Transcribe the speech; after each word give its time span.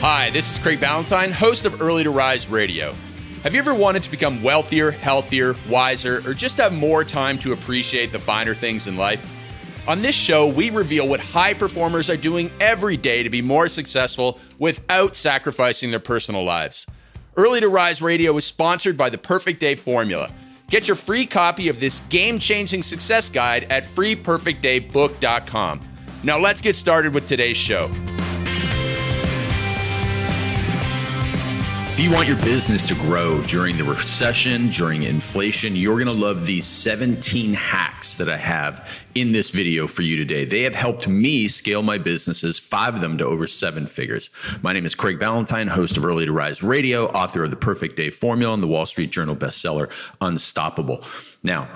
Hi, 0.00 0.30
this 0.30 0.52
is 0.52 0.60
Craig 0.60 0.78
Ballantyne, 0.78 1.32
host 1.32 1.64
of 1.64 1.82
Early 1.82 2.04
to 2.04 2.10
Rise 2.10 2.46
Radio. 2.46 2.94
Have 3.42 3.52
you 3.52 3.58
ever 3.58 3.74
wanted 3.74 4.04
to 4.04 4.10
become 4.12 4.44
wealthier, 4.44 4.92
healthier, 4.92 5.56
wiser, 5.68 6.22
or 6.24 6.34
just 6.34 6.56
have 6.58 6.72
more 6.72 7.02
time 7.02 7.36
to 7.40 7.52
appreciate 7.52 8.12
the 8.12 8.18
finer 8.20 8.54
things 8.54 8.86
in 8.86 8.96
life? 8.96 9.28
On 9.88 10.00
this 10.00 10.14
show, 10.14 10.46
we 10.46 10.70
reveal 10.70 11.08
what 11.08 11.18
high 11.18 11.52
performers 11.52 12.08
are 12.08 12.16
doing 12.16 12.48
every 12.60 12.96
day 12.96 13.24
to 13.24 13.30
be 13.30 13.42
more 13.42 13.68
successful 13.68 14.38
without 14.60 15.16
sacrificing 15.16 15.90
their 15.90 15.98
personal 15.98 16.44
lives. 16.44 16.86
Early 17.36 17.58
to 17.58 17.68
Rise 17.68 18.00
Radio 18.00 18.36
is 18.36 18.44
sponsored 18.44 18.96
by 18.96 19.10
the 19.10 19.18
Perfect 19.18 19.58
Day 19.58 19.74
Formula. 19.74 20.30
Get 20.68 20.86
your 20.86 20.96
free 20.96 21.26
copy 21.26 21.68
of 21.68 21.80
this 21.80 21.98
game 22.08 22.38
changing 22.38 22.84
success 22.84 23.28
guide 23.28 23.66
at 23.68 23.82
freeperfectdaybook.com. 23.82 25.80
Now, 26.22 26.38
let's 26.38 26.60
get 26.60 26.76
started 26.76 27.12
with 27.14 27.26
today's 27.26 27.56
show. 27.56 27.90
If 31.98 32.04
you 32.04 32.12
want 32.12 32.28
your 32.28 32.36
business 32.36 32.80
to 32.86 32.94
grow 32.94 33.42
during 33.42 33.76
the 33.76 33.82
recession, 33.82 34.70
during 34.70 35.02
inflation, 35.02 35.74
you're 35.74 35.96
going 35.96 36.06
to 36.06 36.12
love 36.12 36.46
these 36.46 36.64
17 36.64 37.52
hacks 37.54 38.14
that 38.18 38.28
I 38.28 38.36
have 38.36 39.04
in 39.16 39.32
this 39.32 39.50
video 39.50 39.88
for 39.88 40.02
you 40.02 40.16
today. 40.16 40.44
They 40.44 40.62
have 40.62 40.76
helped 40.76 41.08
me 41.08 41.48
scale 41.48 41.82
my 41.82 41.98
businesses, 41.98 42.56
five 42.56 42.94
of 42.94 43.00
them 43.00 43.18
to 43.18 43.26
over 43.26 43.48
seven 43.48 43.88
figures. 43.88 44.30
My 44.62 44.72
name 44.72 44.86
is 44.86 44.94
Craig 44.94 45.18
Ballantyne, 45.18 45.66
host 45.66 45.96
of 45.96 46.04
Early 46.04 46.24
to 46.24 46.30
Rise 46.30 46.62
Radio, 46.62 47.06
author 47.06 47.42
of 47.42 47.50
The 47.50 47.56
Perfect 47.56 47.96
Day 47.96 48.10
Formula 48.10 48.54
and 48.54 48.62
the 48.62 48.68
Wall 48.68 48.86
Street 48.86 49.10
Journal 49.10 49.34
bestseller 49.34 49.90
Unstoppable. 50.20 51.02
Now, 51.42 51.68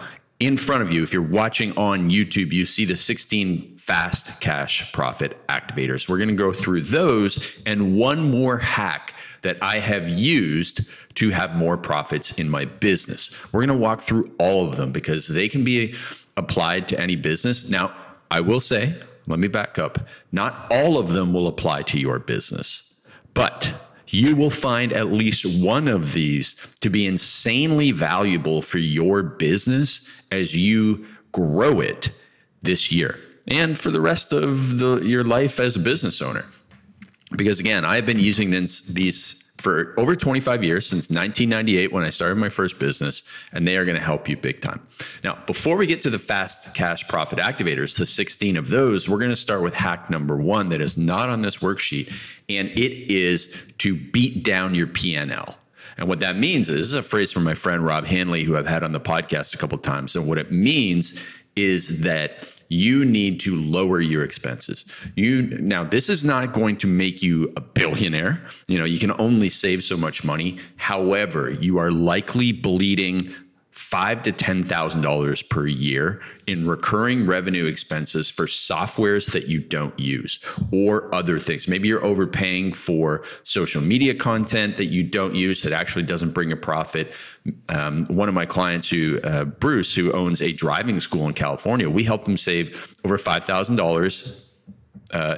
in 0.42 0.56
front 0.56 0.82
of 0.82 0.90
you, 0.90 1.04
if 1.04 1.12
you're 1.12 1.22
watching 1.22 1.76
on 1.78 2.10
YouTube, 2.10 2.50
you 2.50 2.66
see 2.66 2.84
the 2.84 2.96
16 2.96 3.78
fast 3.78 4.40
cash 4.40 4.92
profit 4.92 5.38
activators. 5.46 6.08
We're 6.08 6.18
going 6.18 6.30
to 6.30 6.34
go 6.34 6.52
through 6.52 6.82
those 6.82 7.62
and 7.64 7.96
one 7.96 8.28
more 8.28 8.58
hack 8.58 9.14
that 9.42 9.56
I 9.62 9.78
have 9.78 10.08
used 10.08 10.80
to 11.16 11.30
have 11.30 11.54
more 11.54 11.76
profits 11.76 12.38
in 12.40 12.48
my 12.48 12.64
business. 12.64 13.52
We're 13.52 13.64
going 13.64 13.78
to 13.78 13.82
walk 13.82 14.00
through 14.00 14.34
all 14.38 14.68
of 14.68 14.76
them 14.76 14.90
because 14.90 15.28
they 15.28 15.48
can 15.48 15.62
be 15.62 15.94
applied 16.36 16.88
to 16.88 17.00
any 17.00 17.14
business. 17.14 17.70
Now, 17.70 17.94
I 18.30 18.40
will 18.40 18.60
say, 18.60 18.94
let 19.28 19.38
me 19.38 19.46
back 19.46 19.78
up, 19.78 20.08
not 20.32 20.66
all 20.72 20.98
of 20.98 21.10
them 21.10 21.32
will 21.32 21.46
apply 21.46 21.82
to 21.82 22.00
your 22.00 22.18
business, 22.18 22.98
but 23.34 23.72
you 24.12 24.36
will 24.36 24.50
find 24.50 24.92
at 24.92 25.10
least 25.10 25.46
one 25.62 25.88
of 25.88 26.12
these 26.12 26.54
to 26.80 26.90
be 26.90 27.06
insanely 27.06 27.92
valuable 27.92 28.60
for 28.60 28.78
your 28.78 29.22
business 29.22 30.21
as 30.32 30.56
you 30.56 31.06
grow 31.30 31.80
it 31.80 32.10
this 32.62 32.90
year 32.90 33.18
and 33.48 33.78
for 33.78 33.90
the 33.90 34.00
rest 34.00 34.32
of 34.32 34.78
the, 34.78 35.00
your 35.02 35.24
life 35.24 35.60
as 35.60 35.76
a 35.76 35.80
business 35.80 36.20
owner 36.20 36.44
because 37.36 37.60
again, 37.60 37.84
I've 37.84 38.06
been 38.06 38.18
using 38.18 38.50
this, 38.50 38.82
these 38.82 39.50
for 39.58 39.94
over 39.98 40.16
25 40.16 40.64
years 40.64 40.86
since 40.86 41.08
1998 41.08 41.92
when 41.92 42.04
I 42.04 42.10
started 42.10 42.36
my 42.36 42.48
first 42.48 42.80
business, 42.80 43.22
and 43.52 43.66
they 43.66 43.76
are 43.76 43.84
going 43.84 43.96
to 43.96 44.02
help 44.02 44.28
you 44.28 44.36
big 44.36 44.60
time. 44.60 44.84
Now, 45.22 45.38
before 45.46 45.76
we 45.76 45.86
get 45.86 46.02
to 46.02 46.10
the 46.10 46.18
fast 46.18 46.74
cash 46.74 47.06
profit 47.06 47.38
activators, 47.38 47.96
the 47.96 48.06
16 48.06 48.56
of 48.56 48.68
those, 48.68 49.08
we're 49.08 49.18
going 49.18 49.30
to 49.30 49.36
start 49.36 49.62
with 49.62 49.74
hack 49.74 50.10
number 50.10 50.36
one 50.36 50.68
that 50.70 50.80
is 50.80 50.98
not 50.98 51.28
on 51.28 51.42
this 51.42 51.58
worksheet, 51.58 52.12
and 52.48 52.68
it 52.70 53.12
is 53.12 53.72
to 53.78 53.94
beat 53.94 54.42
down 54.42 54.74
your 54.74 54.88
PNL. 54.88 55.54
And 56.02 56.08
what 56.08 56.18
that 56.18 56.36
means 56.36 56.68
is, 56.68 56.78
this 56.78 56.86
is 56.88 56.94
a 56.94 57.02
phrase 57.04 57.30
from 57.30 57.44
my 57.44 57.54
friend 57.54 57.86
Rob 57.86 58.06
Hanley, 58.06 58.42
who 58.42 58.56
I've 58.56 58.66
had 58.66 58.82
on 58.82 58.90
the 58.90 58.98
podcast 58.98 59.54
a 59.54 59.56
couple 59.56 59.78
times. 59.78 60.16
And 60.16 60.26
what 60.26 60.36
it 60.36 60.50
means 60.50 61.24
is 61.54 62.00
that 62.00 62.44
you 62.66 63.04
need 63.04 63.38
to 63.42 63.54
lower 63.54 64.00
your 64.00 64.24
expenses. 64.24 64.84
You 65.14 65.42
now 65.60 65.84
this 65.84 66.08
is 66.08 66.24
not 66.24 66.54
going 66.54 66.76
to 66.78 66.88
make 66.88 67.22
you 67.22 67.52
a 67.56 67.60
billionaire. 67.60 68.44
You 68.66 68.80
know, 68.80 68.84
you 68.84 68.98
can 68.98 69.12
only 69.20 69.48
save 69.48 69.84
so 69.84 69.96
much 69.96 70.24
money. 70.24 70.58
However, 70.76 71.50
you 71.50 71.78
are 71.78 71.92
likely 71.92 72.50
bleeding 72.50 73.32
five 73.72 74.22
to 74.22 74.30
ten 74.30 74.62
thousand 74.62 75.00
dollars 75.00 75.42
per 75.42 75.66
year 75.66 76.20
in 76.46 76.68
recurring 76.68 77.26
revenue 77.26 77.64
expenses 77.64 78.30
for 78.30 78.44
softwares 78.44 79.32
that 79.32 79.48
you 79.48 79.58
don't 79.60 79.98
use 79.98 80.38
or 80.70 81.12
other 81.14 81.38
things. 81.38 81.66
Maybe 81.68 81.88
you're 81.88 82.04
overpaying 82.04 82.74
for 82.74 83.24
social 83.42 83.80
media 83.80 84.14
content 84.14 84.76
that 84.76 84.86
you 84.86 85.02
don't 85.02 85.34
use 85.34 85.62
that 85.62 85.72
actually 85.72 86.04
doesn't 86.04 86.32
bring 86.32 86.52
a 86.52 86.56
profit. 86.56 87.14
Um, 87.70 88.04
one 88.08 88.28
of 88.28 88.34
my 88.34 88.46
clients, 88.46 88.90
who 88.90 89.20
uh, 89.22 89.46
Bruce, 89.46 89.94
who 89.94 90.12
owns 90.12 90.42
a 90.42 90.52
driving 90.52 91.00
school 91.00 91.26
in 91.26 91.32
California, 91.32 91.88
we 91.88 92.04
helped 92.04 92.28
him 92.28 92.36
save 92.36 92.94
over 93.04 93.16
five 93.16 93.44
thousand 93.44 93.80
uh, 93.80 93.82
dollars 93.82 94.48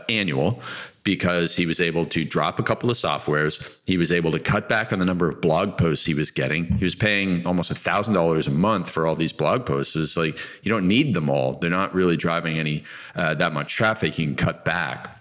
annual 0.08 0.60
because 1.04 1.54
he 1.54 1.66
was 1.66 1.80
able 1.80 2.06
to 2.06 2.24
drop 2.24 2.58
a 2.58 2.62
couple 2.62 2.90
of 2.90 2.96
softwares. 2.96 3.78
He 3.86 3.96
was 3.98 4.10
able 4.10 4.32
to 4.32 4.40
cut 4.40 4.68
back 4.68 4.92
on 4.92 4.98
the 4.98 5.04
number 5.04 5.28
of 5.28 5.40
blog 5.40 5.76
posts 5.76 6.06
he 6.06 6.14
was 6.14 6.30
getting. 6.30 6.64
He 6.64 6.84
was 6.84 6.94
paying 6.94 7.46
almost 7.46 7.70
a 7.70 7.74
thousand 7.74 8.14
dollars 8.14 8.46
a 8.46 8.50
month 8.50 8.90
for 8.90 9.06
all 9.06 9.14
these 9.14 9.32
blog 9.32 9.66
posts. 9.66 9.94
It's 9.94 10.16
like 10.16 10.38
you 10.62 10.70
don't 10.70 10.88
need 10.88 11.14
them 11.14 11.28
all. 11.28 11.52
They're 11.52 11.70
not 11.70 11.94
really 11.94 12.16
driving 12.16 12.58
any 12.58 12.84
uh, 13.14 13.34
that 13.34 13.52
much 13.52 13.74
traffic. 13.74 14.18
You 14.18 14.26
can 14.26 14.34
cut 14.34 14.64
back 14.64 15.13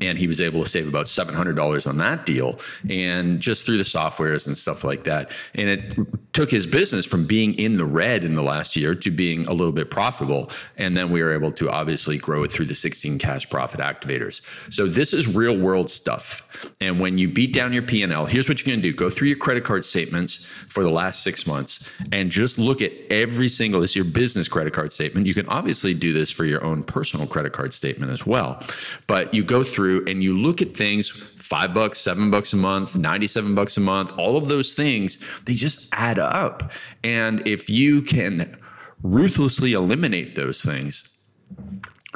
and 0.00 0.18
he 0.18 0.26
was 0.26 0.40
able 0.40 0.62
to 0.62 0.68
save 0.68 0.88
about 0.88 1.06
$700 1.06 1.86
on 1.86 1.96
that 1.98 2.26
deal 2.26 2.58
and 2.88 3.40
just 3.40 3.66
through 3.66 3.78
the 3.78 3.82
softwares 3.82 4.46
and 4.46 4.56
stuff 4.56 4.84
like 4.84 5.04
that. 5.04 5.30
And 5.54 5.68
it 5.68 5.96
took 6.32 6.50
his 6.50 6.66
business 6.66 7.06
from 7.06 7.26
being 7.26 7.54
in 7.54 7.78
the 7.78 7.84
red 7.84 8.24
in 8.24 8.34
the 8.34 8.42
last 8.42 8.76
year 8.76 8.94
to 8.94 9.10
being 9.10 9.46
a 9.46 9.52
little 9.52 9.72
bit 9.72 9.90
profitable. 9.90 10.50
And 10.76 10.96
then 10.96 11.10
we 11.10 11.22
were 11.22 11.32
able 11.32 11.52
to 11.52 11.70
obviously 11.70 12.18
grow 12.18 12.42
it 12.44 12.52
through 12.52 12.66
the 12.66 12.74
16 12.74 13.18
cash 13.18 13.48
profit 13.48 13.80
activators. 13.80 14.42
So 14.72 14.86
this 14.86 15.12
is 15.14 15.34
real 15.34 15.58
world 15.58 15.88
stuff 15.88 16.45
and 16.80 17.00
when 17.00 17.18
you 17.18 17.28
beat 17.28 17.52
down 17.52 17.72
your 17.72 17.82
p&l 17.82 18.26
here's 18.26 18.48
what 18.48 18.58
you're 18.58 18.72
going 18.72 18.82
to 18.82 18.90
do. 18.90 18.96
Go 18.96 19.10
through 19.10 19.28
your 19.28 19.36
credit 19.36 19.64
card 19.64 19.84
statements 19.84 20.46
for 20.68 20.82
the 20.82 20.90
last 20.90 21.22
six 21.22 21.46
months 21.46 21.90
and 22.12 22.30
just 22.30 22.58
look 22.58 22.82
at 22.82 22.92
every 23.10 23.48
single 23.48 23.80
this 23.80 23.90
is 23.90 23.96
your 23.96 24.04
business 24.04 24.48
credit 24.48 24.72
card 24.72 24.92
statement. 24.92 25.26
You 25.26 25.34
can 25.34 25.46
obviously 25.48 25.94
do 25.94 26.12
this 26.12 26.30
for 26.30 26.44
your 26.44 26.64
own 26.64 26.84
personal 26.84 27.26
credit 27.26 27.52
card 27.52 27.72
statement 27.72 28.12
as 28.12 28.26
well. 28.26 28.60
But 29.06 29.32
you 29.32 29.44
go 29.44 29.64
through 29.64 30.06
and 30.06 30.22
you 30.22 30.36
look 30.36 30.62
at 30.62 30.76
things 30.76 31.08
five 31.46 31.72
bucks, 31.72 32.00
seven 32.00 32.30
bucks 32.30 32.52
a 32.52 32.56
month, 32.56 32.96
97 32.96 33.54
bucks 33.54 33.76
a 33.76 33.80
month, 33.80 34.12
all 34.18 34.36
of 34.36 34.48
those 34.48 34.74
things, 34.74 35.24
they 35.44 35.54
just 35.54 35.88
add 35.94 36.18
up. 36.18 36.72
And 37.04 37.46
if 37.46 37.70
you 37.70 38.02
can 38.02 38.58
ruthlessly 39.02 39.72
eliminate 39.72 40.34
those 40.34 40.62
things, 40.62 41.12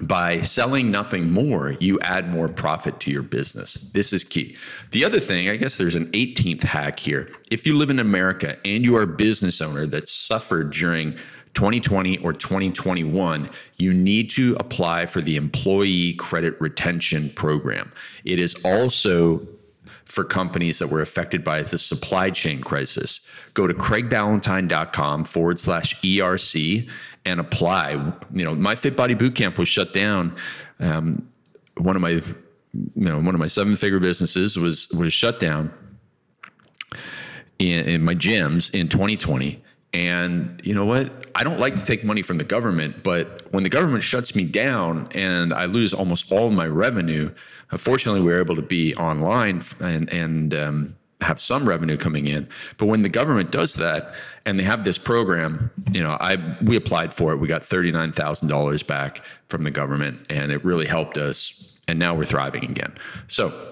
by 0.00 0.40
selling 0.40 0.90
nothing 0.90 1.30
more, 1.30 1.76
you 1.80 1.98
add 2.00 2.30
more 2.30 2.48
profit 2.48 3.00
to 3.00 3.10
your 3.10 3.22
business. 3.22 3.74
This 3.92 4.12
is 4.12 4.24
key. 4.24 4.56
The 4.92 5.04
other 5.04 5.20
thing, 5.20 5.48
I 5.48 5.56
guess 5.56 5.76
there's 5.76 5.94
an 5.94 6.10
18th 6.12 6.62
hack 6.62 6.98
here. 6.98 7.30
If 7.50 7.66
you 7.66 7.76
live 7.76 7.90
in 7.90 7.98
America 7.98 8.56
and 8.64 8.84
you 8.84 8.96
are 8.96 9.02
a 9.02 9.06
business 9.06 9.60
owner 9.60 9.86
that 9.86 10.08
suffered 10.08 10.72
during 10.72 11.12
2020 11.54 12.18
or 12.18 12.32
2021, 12.32 13.50
you 13.76 13.92
need 13.92 14.30
to 14.30 14.56
apply 14.60 15.06
for 15.06 15.20
the 15.20 15.36
Employee 15.36 16.14
Credit 16.14 16.58
Retention 16.60 17.30
Program. 17.30 17.92
It 18.24 18.38
is 18.38 18.54
also 18.64 19.46
for 20.10 20.24
companies 20.24 20.80
that 20.80 20.88
were 20.88 21.00
affected 21.00 21.44
by 21.44 21.62
the 21.62 21.78
supply 21.78 22.30
chain 22.30 22.60
crisis. 22.60 23.30
Go 23.54 23.68
to 23.68 23.74
craigballantyne.com 23.74 25.24
forward 25.24 25.58
slash 25.58 26.00
ERC 26.00 26.88
and 27.24 27.40
apply. 27.40 27.92
You 28.32 28.44
know, 28.44 28.54
my 28.54 28.74
Fit 28.74 28.96
Body 28.96 29.14
Bootcamp 29.14 29.58
was 29.58 29.68
shut 29.68 29.92
down. 29.92 30.36
Um, 30.78 31.28
one 31.76 31.96
of 31.96 32.02
my, 32.02 32.10
you 32.10 32.24
know, 32.94 33.16
one 33.16 33.34
of 33.34 33.38
my 33.38 33.46
seven 33.46 33.76
figure 33.76 34.00
businesses 34.00 34.56
was 34.56 34.88
was 34.90 35.12
shut 35.12 35.40
down 35.40 35.72
in, 37.58 37.86
in 37.86 38.02
my 38.02 38.14
gyms 38.14 38.74
in 38.74 38.88
2020 38.88 39.62
and 39.92 40.60
you 40.64 40.74
know 40.74 40.84
what? 40.84 41.10
I 41.34 41.42
don't 41.42 41.58
like 41.58 41.74
to 41.76 41.84
take 41.84 42.04
money 42.04 42.22
from 42.22 42.38
the 42.38 42.44
government, 42.44 43.02
but 43.02 43.42
when 43.52 43.64
the 43.64 43.68
government 43.68 44.02
shuts 44.02 44.34
me 44.34 44.44
down 44.44 45.08
and 45.12 45.52
I 45.52 45.64
lose 45.64 45.92
almost 45.92 46.30
all 46.30 46.50
my 46.50 46.66
revenue, 46.66 47.32
fortunately, 47.76 48.20
we 48.20 48.32
are 48.32 48.38
able 48.38 48.56
to 48.56 48.62
be 48.62 48.94
online 48.96 49.62
and 49.80 50.12
and 50.12 50.54
um, 50.54 50.96
have 51.20 51.40
some 51.40 51.68
revenue 51.68 51.96
coming 51.96 52.26
in. 52.26 52.48
But 52.78 52.86
when 52.86 53.02
the 53.02 53.08
government 53.08 53.50
does 53.50 53.74
that 53.74 54.14
and 54.44 54.58
they 54.58 54.64
have 54.64 54.84
this 54.84 54.98
program, 54.98 55.70
you 55.92 56.02
know, 56.02 56.16
I 56.20 56.56
we 56.62 56.76
applied 56.76 57.12
for 57.14 57.32
it. 57.32 57.36
We 57.36 57.48
got 57.48 57.64
thirty 57.64 57.92
nine 57.92 58.12
thousand 58.12 58.48
dollars 58.48 58.82
back 58.82 59.24
from 59.48 59.64
the 59.64 59.70
government, 59.70 60.26
and 60.30 60.52
it 60.52 60.64
really 60.64 60.86
helped 60.86 61.18
us. 61.18 61.78
And 61.88 61.98
now 61.98 62.14
we're 62.14 62.24
thriving 62.24 62.64
again. 62.64 62.94
So 63.26 63.70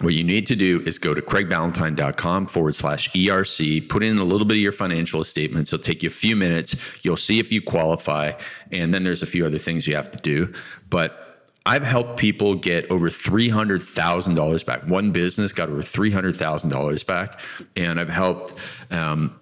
what 0.00 0.14
you 0.14 0.24
need 0.24 0.46
to 0.48 0.56
do 0.56 0.82
is 0.84 0.98
go 0.98 1.14
to 1.14 1.20
craigballantyne.com 1.22 2.46
forward 2.46 2.74
slash 2.74 3.10
ERC, 3.10 3.88
put 3.88 4.02
in 4.02 4.18
a 4.18 4.24
little 4.24 4.46
bit 4.46 4.54
of 4.54 4.60
your 4.60 4.72
financial 4.72 5.22
statements. 5.22 5.72
It'll 5.72 5.84
take 5.84 6.02
you 6.02 6.08
a 6.08 6.10
few 6.10 6.34
minutes. 6.34 6.76
You'll 7.04 7.16
see 7.16 7.38
if 7.38 7.52
you 7.52 7.62
qualify. 7.62 8.32
And 8.72 8.92
then 8.92 9.02
there's 9.04 9.22
a 9.22 9.26
few 9.26 9.46
other 9.46 9.58
things 9.58 9.86
you 9.86 9.94
have 9.94 10.10
to 10.10 10.18
do. 10.18 10.52
But 10.90 11.21
I've 11.64 11.84
helped 11.84 12.18
people 12.18 12.54
get 12.56 12.90
over 12.90 13.08
$300,000 13.08 14.66
back. 14.66 14.82
One 14.86 15.12
business 15.12 15.52
got 15.52 15.68
over 15.68 15.80
$300,000 15.80 17.06
back. 17.06 17.40
And 17.76 18.00
I've 18.00 18.08
helped, 18.08 18.54
um, 18.90 19.38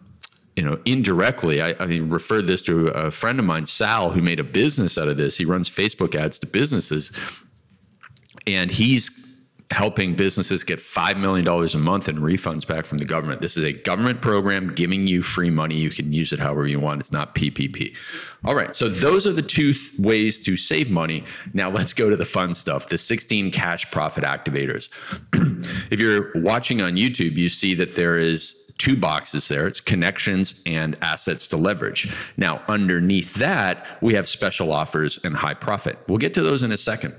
you 0.55 0.63
know, 0.63 0.79
indirectly, 0.85 1.63
I, 1.63 1.75
I 1.79 1.87
mean, 1.87 2.11
refer 2.11 2.43
this 2.43 2.63
to 2.65 2.89
a 2.89 3.11
friend 3.11 3.39
of 3.39 3.47
mine, 3.47 3.67
Sal, 3.67 4.11
who 4.11 4.21
made 4.21 4.39
a 4.39 4.45
business 4.45 4.99
out 4.99 5.09
of 5.09 5.17
this. 5.17 5.39
He 5.39 5.47
runs 5.47 5.71
Facebook 5.71 6.15
ads 6.15 6.39
to 6.41 6.47
businesses. 6.47 7.19
And 8.47 8.71
he's 8.71 9.30
helping 9.71 10.17
businesses 10.17 10.65
get 10.65 10.81
$5 10.81 11.19
million 11.19 11.47
a 11.47 11.79
month 11.79 12.09
in 12.09 12.19
refunds 12.19 12.67
back 12.67 12.85
from 12.85 12.99
the 12.99 13.05
government. 13.05 13.41
This 13.41 13.57
is 13.57 13.63
a 13.63 13.73
government 13.73 14.21
program 14.21 14.75
giving 14.75 15.07
you 15.07 15.23
free 15.23 15.51
money. 15.51 15.77
You 15.77 15.91
can 15.91 16.13
use 16.13 16.33
it 16.33 16.41
however 16.41 16.67
you 16.67 16.81
want. 16.81 17.01
It's 17.01 17.13
not 17.13 17.37
PPP. 17.37 17.97
All 18.45 18.57
right. 18.57 18.75
So 18.75 18.89
those 18.89 19.27
are 19.29 19.33
the 19.33 19.43
two 19.43 19.75
th- 19.75 19.99
ways 19.99 20.41
to 20.41 20.57
save 20.57 20.91
money. 20.91 21.25
Now 21.55 21.71
let's 21.71 21.93
go 21.93 22.11
to 22.11 22.17
the 22.17 22.25
fun 22.25 22.55
stuff 22.55 22.89
the 22.89 22.99
16 22.99 23.53
cash 23.53 23.89
profit 23.93 24.25
activators. 24.25 24.91
if 25.93 26.01
you're 26.01 26.33
watching 26.37 26.81
on 26.81 26.95
YouTube, 26.95 27.33
you 27.33 27.49
see 27.49 27.75
that 27.75 27.95
there 27.95 28.19
is 28.19 28.67
two 28.79 28.97
boxes 28.97 29.47
there 29.49 29.67
it's 29.67 29.81
connections 29.81 30.63
and 30.65 30.97
assets 31.03 31.47
to 31.49 31.57
leverage. 31.57 32.13
Now, 32.39 32.63
underneath 32.67 33.35
that, 33.35 33.87
we 34.01 34.15
have 34.15 34.27
special 34.27 34.73
offers 34.73 35.23
and 35.23 35.37
high 35.37 35.55
profit. 35.55 35.99
We'll 36.09 36.19
get 36.19 36.33
to 36.35 36.43
those 36.43 36.63
in 36.63 36.73
a 36.73 36.79
second. 36.79 37.15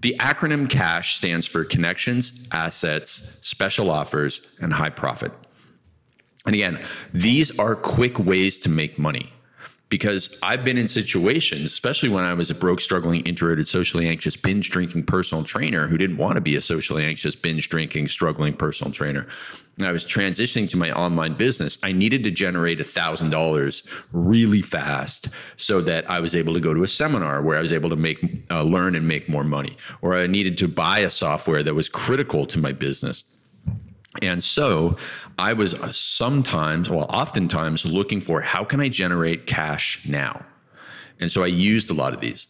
The 0.00 0.16
acronym 0.18 0.68
CASH 0.68 1.16
stands 1.16 1.46
for 1.46 1.64
Connections, 1.64 2.48
Assets, 2.52 3.40
Special 3.46 3.90
Offers, 3.90 4.56
and 4.60 4.72
High 4.72 4.90
Profit. 4.90 5.32
And 6.46 6.54
again, 6.54 6.82
these 7.12 7.58
are 7.58 7.76
quick 7.76 8.18
ways 8.18 8.58
to 8.60 8.68
make 8.68 8.98
money 8.98 9.30
because 9.90 10.38
I've 10.42 10.64
been 10.64 10.78
in 10.78 10.88
situations, 10.88 11.64
especially 11.64 12.08
when 12.08 12.24
I 12.24 12.32
was 12.32 12.48
a 12.48 12.54
broke, 12.54 12.80
struggling, 12.80 13.20
introverted, 13.22 13.66
socially 13.66 14.08
anxious, 14.08 14.36
binge 14.36 14.70
drinking 14.70 15.04
personal 15.04 15.44
trainer 15.44 15.88
who 15.88 15.98
didn't 15.98 16.16
want 16.16 16.36
to 16.36 16.40
be 16.40 16.54
a 16.54 16.60
socially 16.60 17.04
anxious, 17.04 17.34
binge 17.34 17.68
drinking, 17.68 18.06
struggling 18.06 18.54
personal 18.54 18.92
trainer. 18.92 19.26
And 19.78 19.88
I 19.88 19.92
was 19.92 20.04
transitioning 20.04 20.70
to 20.70 20.76
my 20.76 20.92
online 20.92 21.34
business. 21.34 21.76
I 21.82 21.90
needed 21.90 22.22
to 22.24 22.30
generate 22.30 22.78
$1,000 22.78 24.04
really 24.12 24.62
fast 24.62 25.28
so 25.56 25.80
that 25.80 26.08
I 26.08 26.20
was 26.20 26.36
able 26.36 26.54
to 26.54 26.60
go 26.60 26.72
to 26.72 26.84
a 26.84 26.88
seminar 26.88 27.42
where 27.42 27.58
I 27.58 27.60
was 27.60 27.72
able 27.72 27.90
to 27.90 27.96
make, 27.96 28.44
uh, 28.50 28.62
learn 28.62 28.94
and 28.94 29.08
make 29.08 29.28
more 29.28 29.44
money. 29.44 29.76
Or 30.02 30.16
I 30.16 30.28
needed 30.28 30.56
to 30.58 30.68
buy 30.68 31.00
a 31.00 31.10
software 31.10 31.64
that 31.64 31.74
was 31.74 31.88
critical 31.88 32.46
to 32.46 32.58
my 32.60 32.72
business. 32.72 33.24
And 34.22 34.42
so 34.42 34.96
I 35.40 35.54
was 35.54 35.74
sometimes, 35.96 36.90
well, 36.90 37.06
oftentimes 37.08 37.86
looking 37.86 38.20
for 38.20 38.42
how 38.42 38.62
can 38.62 38.78
I 38.78 38.90
generate 38.90 39.46
cash 39.46 40.06
now? 40.06 40.44
And 41.18 41.30
so 41.30 41.42
I 41.42 41.46
used 41.46 41.90
a 41.90 41.94
lot 41.94 42.12
of 42.12 42.20
these. 42.20 42.46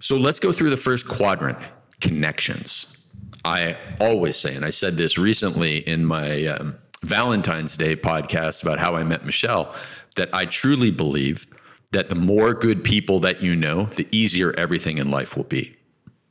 So 0.00 0.18
let's 0.18 0.38
go 0.38 0.52
through 0.52 0.68
the 0.68 0.76
first 0.76 1.08
quadrant 1.08 1.56
connections. 2.02 3.08
I 3.46 3.78
always 4.02 4.36
say, 4.36 4.54
and 4.54 4.66
I 4.66 4.70
said 4.70 4.98
this 4.98 5.16
recently 5.16 5.78
in 5.78 6.04
my 6.04 6.44
um, 6.44 6.74
Valentine's 7.00 7.74
Day 7.78 7.96
podcast 7.96 8.62
about 8.62 8.78
how 8.78 8.96
I 8.96 9.02
met 9.02 9.24
Michelle, 9.24 9.74
that 10.16 10.28
I 10.34 10.44
truly 10.44 10.90
believe 10.90 11.46
that 11.92 12.10
the 12.10 12.16
more 12.16 12.52
good 12.52 12.84
people 12.84 13.18
that 13.20 13.42
you 13.42 13.56
know, 13.56 13.86
the 13.86 14.06
easier 14.12 14.52
everything 14.58 14.98
in 14.98 15.10
life 15.10 15.38
will 15.38 15.44
be. 15.44 15.74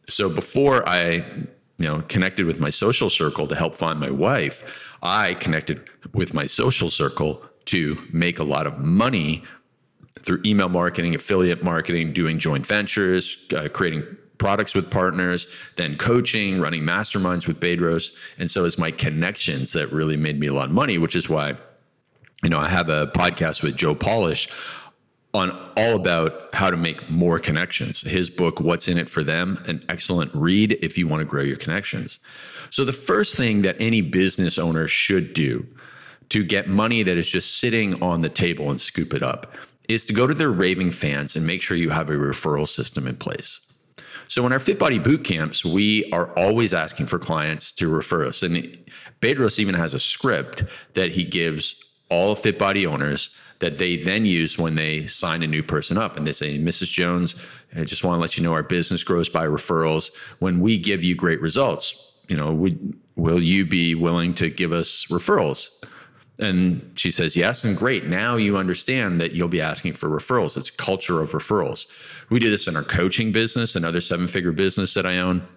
So 0.08 0.30
before 0.30 0.88
I 0.88 1.26
you 1.80 1.86
know 1.86 2.02
connected 2.08 2.46
with 2.46 2.60
my 2.60 2.70
social 2.70 3.10
circle 3.10 3.48
to 3.48 3.56
help 3.56 3.76
find 3.76 4.00
my 4.00 4.12
wife 4.12 4.93
i 5.04 5.34
connected 5.36 5.90
with 6.14 6.34
my 6.34 6.46
social 6.46 6.90
circle 6.90 7.44
to 7.66 7.98
make 8.12 8.40
a 8.40 8.44
lot 8.44 8.66
of 8.66 8.80
money 8.80 9.44
through 10.22 10.42
email 10.46 10.70
marketing 10.70 11.14
affiliate 11.14 11.64
marketing 11.64 12.12
doing 12.14 12.40
joint 12.40 12.66
ventures 12.66 13.46
uh, 13.56 13.68
creating 13.70 14.04
products 14.38 14.74
with 14.74 14.90
partners 14.90 15.54
then 15.76 15.96
coaching 15.96 16.60
running 16.60 16.82
masterminds 16.82 17.48
with 17.48 17.60
bedros 17.60 18.16
and 18.40 18.50
so 18.50 18.66
it's 18.66 18.78
my 18.78 18.90
connections 18.90 19.74
that 19.74 19.92
really 19.92 20.18
made 20.18 20.40
me 20.40 20.48
a 20.48 20.54
lot 20.54 20.66
of 20.66 20.72
money 20.72 20.98
which 20.98 21.16
is 21.16 21.30
why 21.30 21.56
you 22.44 22.50
know 22.50 22.60
i 22.60 22.68
have 22.68 22.90
a 22.90 23.08
podcast 23.08 23.62
with 23.62 23.76
joe 23.76 23.94
polish 23.94 24.50
on 25.34 25.52
all 25.76 25.96
about 25.96 26.54
how 26.54 26.70
to 26.70 26.78
make 26.78 27.10
more 27.10 27.40
connections. 27.40 28.02
His 28.02 28.30
book, 28.30 28.60
What's 28.60 28.88
in 28.88 28.98
It 28.98 29.10
for 29.10 29.24
Them, 29.24 29.64
an 29.68 29.84
excellent 29.90 30.34
read 30.34 30.78
if 30.82 30.98
you 30.98 31.08
want 31.08 31.22
to 31.22 31.26
grow 31.26 31.42
your 31.42 31.58
connections. 31.58 32.20
So, 32.74 32.84
the 32.84 32.92
first 32.92 33.38
thing 33.38 33.62
that 33.62 33.76
any 33.80 34.02
business 34.02 34.58
owner 34.58 34.88
should 34.88 35.36
do 35.36 35.68
to 36.30 36.44
get 36.44 36.68
money 36.68 37.04
that 37.04 37.18
is 37.18 37.30
just 37.30 37.60
sitting 37.60 38.02
on 38.02 38.24
the 38.24 38.30
table 38.30 38.72
and 38.72 38.82
scoop 38.82 39.14
it 39.14 39.22
up 39.22 39.54
is 39.88 40.08
to 40.08 40.14
go 40.14 40.26
to 40.26 40.34
their 40.34 40.50
raving 40.50 40.90
fans 40.90 41.36
and 41.36 41.46
make 41.46 41.62
sure 41.62 41.78
you 41.78 41.92
have 41.92 42.10
a 42.10 42.14
referral 42.14 42.68
system 42.68 43.06
in 43.06 43.16
place. 43.16 43.62
So, 44.28 44.44
in 44.48 44.52
our 44.52 44.60
Fit 44.60 44.80
Body 44.80 44.98
boot 44.98 45.24
camps, 45.24 45.64
we 45.64 46.10
are 46.12 46.36
always 46.36 46.74
asking 46.74 47.06
for 47.06 47.20
clients 47.20 47.72
to 47.74 47.88
refer 47.88 48.26
us. 48.26 48.42
And 48.42 48.56
Bedros 49.22 49.60
even 49.60 49.76
has 49.76 49.94
a 49.94 50.00
script 50.00 50.64
that 50.94 51.12
he 51.12 51.26
gives 51.26 51.94
all 52.10 52.34
Fit 52.34 52.58
Body 52.58 52.88
owners 52.88 53.30
that 53.60 53.78
they 53.78 53.98
then 53.98 54.26
use 54.26 54.58
when 54.58 54.74
they 54.74 55.06
sign 55.06 55.44
a 55.44 55.48
new 55.48 55.62
person 55.62 56.00
up. 56.00 56.18
And 56.18 56.26
they 56.26 56.32
say, 56.32 56.58
Mrs. 56.58 56.92
Jones, 56.92 57.36
I 57.76 57.84
just 57.84 58.04
want 58.04 58.18
to 58.18 58.22
let 58.22 58.36
you 58.36 58.44
know 58.44 58.54
our 58.54 58.64
business 58.64 59.04
grows 59.04 59.30
by 59.30 59.46
referrals. 59.46 60.10
When 60.40 60.60
we 60.60 60.80
give 60.80 61.04
you 61.04 61.14
great 61.14 61.40
results, 61.40 62.10
you 62.28 62.38
know, 62.38 62.52
would, 62.52 62.98
will 63.16 63.42
you 63.42 63.66
be 63.66 63.96
willing 63.96 64.34
to 64.36 64.50
give 64.50 64.72
us 64.72 65.06
referrals? 65.10 65.84
And 66.40 66.92
she 66.96 67.12
says, 67.12 67.36
yes. 67.36 67.64
And 67.64 67.78
great. 67.78 68.08
Now 68.08 68.38
you 68.38 68.58
understand 68.58 69.22
that 69.22 69.34
you'll 69.34 69.48
be 69.48 69.62
asking 69.62 69.94
for 69.94 70.10
referrals. 70.10 70.58
It's 70.58 70.72
culture 70.72 71.22
of 71.22 71.32
referrals. 71.32 71.88
We 72.30 72.40
do 72.40 72.50
this 72.50 72.68
in 72.68 72.76
our 72.76 72.84
coaching 72.84 73.32
business, 73.32 73.76
another 73.76 74.02
seven 74.02 74.28
figure 74.28 74.52
business 74.52 74.96
that 74.96 75.06
I 75.06 75.20
own 75.20 75.48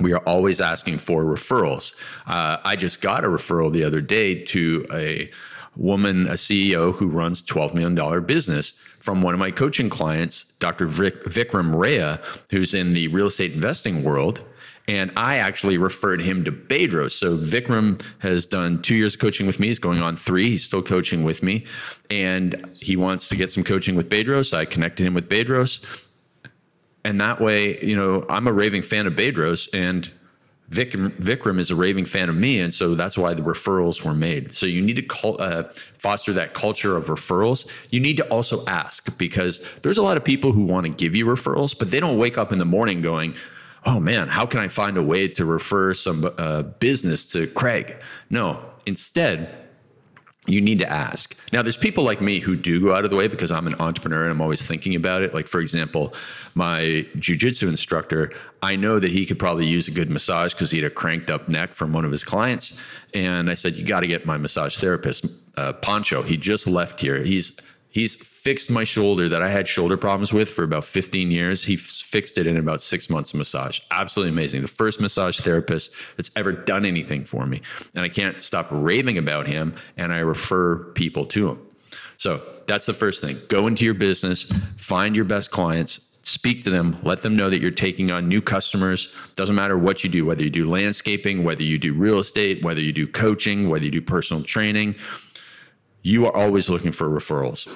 we 0.00 0.12
are 0.12 0.18
always 0.18 0.60
asking 0.60 0.98
for 0.98 1.24
referrals. 1.24 2.00
Uh, 2.26 2.58
I 2.64 2.76
just 2.76 3.00
got 3.00 3.24
a 3.24 3.28
referral 3.28 3.72
the 3.72 3.84
other 3.84 4.00
day 4.00 4.42
to 4.44 4.86
a 4.92 5.30
woman, 5.76 6.26
a 6.26 6.34
CEO 6.34 6.94
who 6.94 7.08
runs 7.08 7.42
$12 7.42 7.74
million 7.74 8.24
business 8.24 8.72
from 9.00 9.22
one 9.22 9.34
of 9.34 9.40
my 9.40 9.50
coaching 9.50 9.88
clients, 9.88 10.44
Dr. 10.58 10.86
Vic, 10.86 11.24
Vikram 11.24 11.74
Raya, 11.74 12.22
who's 12.50 12.74
in 12.74 12.94
the 12.94 13.08
real 13.08 13.26
estate 13.26 13.52
investing 13.52 14.02
world. 14.02 14.42
And 14.88 15.12
I 15.16 15.36
actually 15.36 15.76
referred 15.76 16.20
him 16.20 16.42
to 16.44 16.50
Bedros. 16.50 17.12
So 17.12 17.36
Vikram 17.36 18.02
has 18.20 18.46
done 18.46 18.80
two 18.80 18.94
years 18.94 19.14
of 19.14 19.20
coaching 19.20 19.46
with 19.46 19.60
me. 19.60 19.68
He's 19.68 19.78
going 19.78 20.00
on 20.00 20.16
three. 20.16 20.48
He's 20.48 20.64
still 20.64 20.82
coaching 20.82 21.24
with 21.24 21.42
me. 21.42 21.66
And 22.10 22.76
he 22.80 22.96
wants 22.96 23.28
to 23.28 23.36
get 23.36 23.52
some 23.52 23.62
coaching 23.62 23.94
with 23.94 24.08
Bedros. 24.08 24.56
I 24.56 24.64
connected 24.64 25.06
him 25.06 25.12
with 25.12 25.28
Bedros. 25.28 26.08
And 27.04 27.20
that 27.20 27.40
way, 27.40 27.78
you 27.84 27.94
know, 27.94 28.24
I'm 28.30 28.48
a 28.48 28.52
raving 28.52 28.82
fan 28.82 29.06
of 29.06 29.12
Bedros. 29.12 29.68
And 29.74 30.10
Vikram, 30.70 31.10
Vikram 31.20 31.58
is 31.58 31.70
a 31.70 31.76
raving 31.76 32.04
fan 32.04 32.28
of 32.28 32.34
me, 32.34 32.60
and 32.60 32.72
so 32.74 32.94
that's 32.94 33.16
why 33.16 33.32
the 33.32 33.40
referrals 33.40 34.04
were 34.04 34.12
made. 34.12 34.52
So 34.52 34.66
you 34.66 34.82
need 34.82 34.96
to 34.96 35.02
call, 35.02 35.40
uh, 35.40 35.62
foster 35.96 36.32
that 36.34 36.52
culture 36.52 36.94
of 36.94 37.06
referrals. 37.06 37.70
You 37.90 38.00
need 38.00 38.18
to 38.18 38.26
also 38.28 38.66
ask 38.66 39.18
because 39.18 39.64
there's 39.82 39.96
a 39.96 40.02
lot 40.02 40.18
of 40.18 40.24
people 40.24 40.52
who 40.52 40.64
want 40.64 40.84
to 40.84 40.92
give 40.92 41.16
you 41.16 41.24
referrals, 41.24 41.78
but 41.78 41.90
they 41.90 42.00
don't 42.00 42.18
wake 42.18 42.36
up 42.36 42.52
in 42.52 42.58
the 42.58 42.66
morning 42.66 43.00
going, 43.00 43.34
"Oh 43.84 44.00
man, 44.00 44.28
how 44.28 44.46
can 44.46 44.60
I 44.60 44.68
find 44.68 44.96
a 44.96 45.02
way 45.02 45.28
to 45.28 45.44
refer 45.44 45.94
some 45.94 46.30
uh, 46.38 46.62
business 46.62 47.30
to 47.32 47.46
Craig?" 47.46 47.96
No, 48.30 48.60
instead 48.86 49.68
you 50.48 50.60
need 50.62 50.78
to 50.78 50.90
ask. 50.90 51.38
Now, 51.52 51.62
there's 51.62 51.76
people 51.76 52.04
like 52.04 52.20
me 52.20 52.40
who 52.40 52.56
do 52.56 52.80
go 52.80 52.94
out 52.94 53.04
of 53.04 53.10
the 53.10 53.16
way 53.16 53.28
because 53.28 53.52
I'm 53.52 53.66
an 53.66 53.74
entrepreneur 53.80 54.22
and 54.22 54.30
I'm 54.30 54.40
always 54.40 54.66
thinking 54.66 54.94
about 54.94 55.22
it. 55.22 55.34
Like, 55.34 55.46
for 55.46 55.60
example, 55.60 56.14
my 56.54 57.06
jujitsu 57.16 57.68
instructor, 57.68 58.32
I 58.62 58.74
know 58.74 58.98
that 58.98 59.12
he 59.12 59.26
could 59.26 59.38
probably 59.38 59.66
use 59.66 59.88
a 59.88 59.90
good 59.90 60.10
massage 60.10 60.54
because 60.54 60.70
he 60.70 60.78
had 60.78 60.90
a 60.90 60.94
cranked 60.94 61.30
up 61.30 61.48
neck 61.48 61.74
from 61.74 61.92
one 61.92 62.04
of 62.04 62.10
his 62.10 62.24
clients. 62.24 62.82
And 63.12 63.50
I 63.50 63.54
said, 63.54 63.74
You 63.74 63.84
got 63.84 64.00
to 64.00 64.06
get 64.06 64.24
my 64.24 64.38
massage 64.38 64.78
therapist, 64.78 65.26
uh, 65.58 65.74
Pancho. 65.74 66.22
He 66.22 66.36
just 66.36 66.66
left 66.66 67.00
here. 67.00 67.22
He's 67.22 67.60
He's 67.90 68.14
fixed 68.14 68.70
my 68.70 68.84
shoulder 68.84 69.28
that 69.28 69.42
I 69.42 69.48
had 69.48 69.66
shoulder 69.66 69.96
problems 69.96 70.32
with 70.32 70.48
for 70.48 70.62
about 70.62 70.84
15 70.84 71.30
years. 71.30 71.64
He 71.64 71.76
fixed 71.76 72.36
it 72.36 72.46
in 72.46 72.56
about 72.56 72.82
six 72.82 73.08
months 73.08 73.32
of 73.32 73.38
massage. 73.38 73.80
Absolutely 73.90 74.30
amazing. 74.30 74.62
The 74.62 74.68
first 74.68 75.00
massage 75.00 75.40
therapist 75.40 75.94
that's 76.16 76.30
ever 76.36 76.52
done 76.52 76.84
anything 76.84 77.24
for 77.24 77.46
me. 77.46 77.62
And 77.94 78.04
I 78.04 78.08
can't 78.08 78.42
stop 78.42 78.68
raving 78.70 79.16
about 79.16 79.46
him 79.46 79.74
and 79.96 80.12
I 80.12 80.18
refer 80.18 80.84
people 80.92 81.24
to 81.26 81.50
him. 81.50 81.60
So 82.18 82.42
that's 82.66 82.84
the 82.84 82.94
first 82.94 83.22
thing. 83.22 83.36
Go 83.48 83.66
into 83.66 83.84
your 83.84 83.94
business, 83.94 84.52
find 84.76 85.16
your 85.16 85.24
best 85.24 85.50
clients, 85.50 86.18
speak 86.22 86.62
to 86.64 86.70
them, 86.70 86.98
let 87.02 87.22
them 87.22 87.34
know 87.34 87.48
that 87.48 87.60
you're 87.60 87.70
taking 87.70 88.10
on 88.10 88.28
new 88.28 88.42
customers. 88.42 89.14
Doesn't 89.34 89.54
matter 89.54 89.78
what 89.78 90.04
you 90.04 90.10
do, 90.10 90.26
whether 90.26 90.42
you 90.42 90.50
do 90.50 90.68
landscaping, 90.68 91.42
whether 91.42 91.62
you 91.62 91.78
do 91.78 91.94
real 91.94 92.18
estate, 92.18 92.62
whether 92.62 92.80
you 92.80 92.92
do 92.92 93.06
coaching, 93.06 93.70
whether 93.70 93.84
you 93.84 93.90
do 93.90 94.02
personal 94.02 94.42
training 94.42 94.94
you 96.02 96.26
are 96.26 96.34
always 96.34 96.68
looking 96.70 96.92
for 96.92 97.08
referrals. 97.08 97.68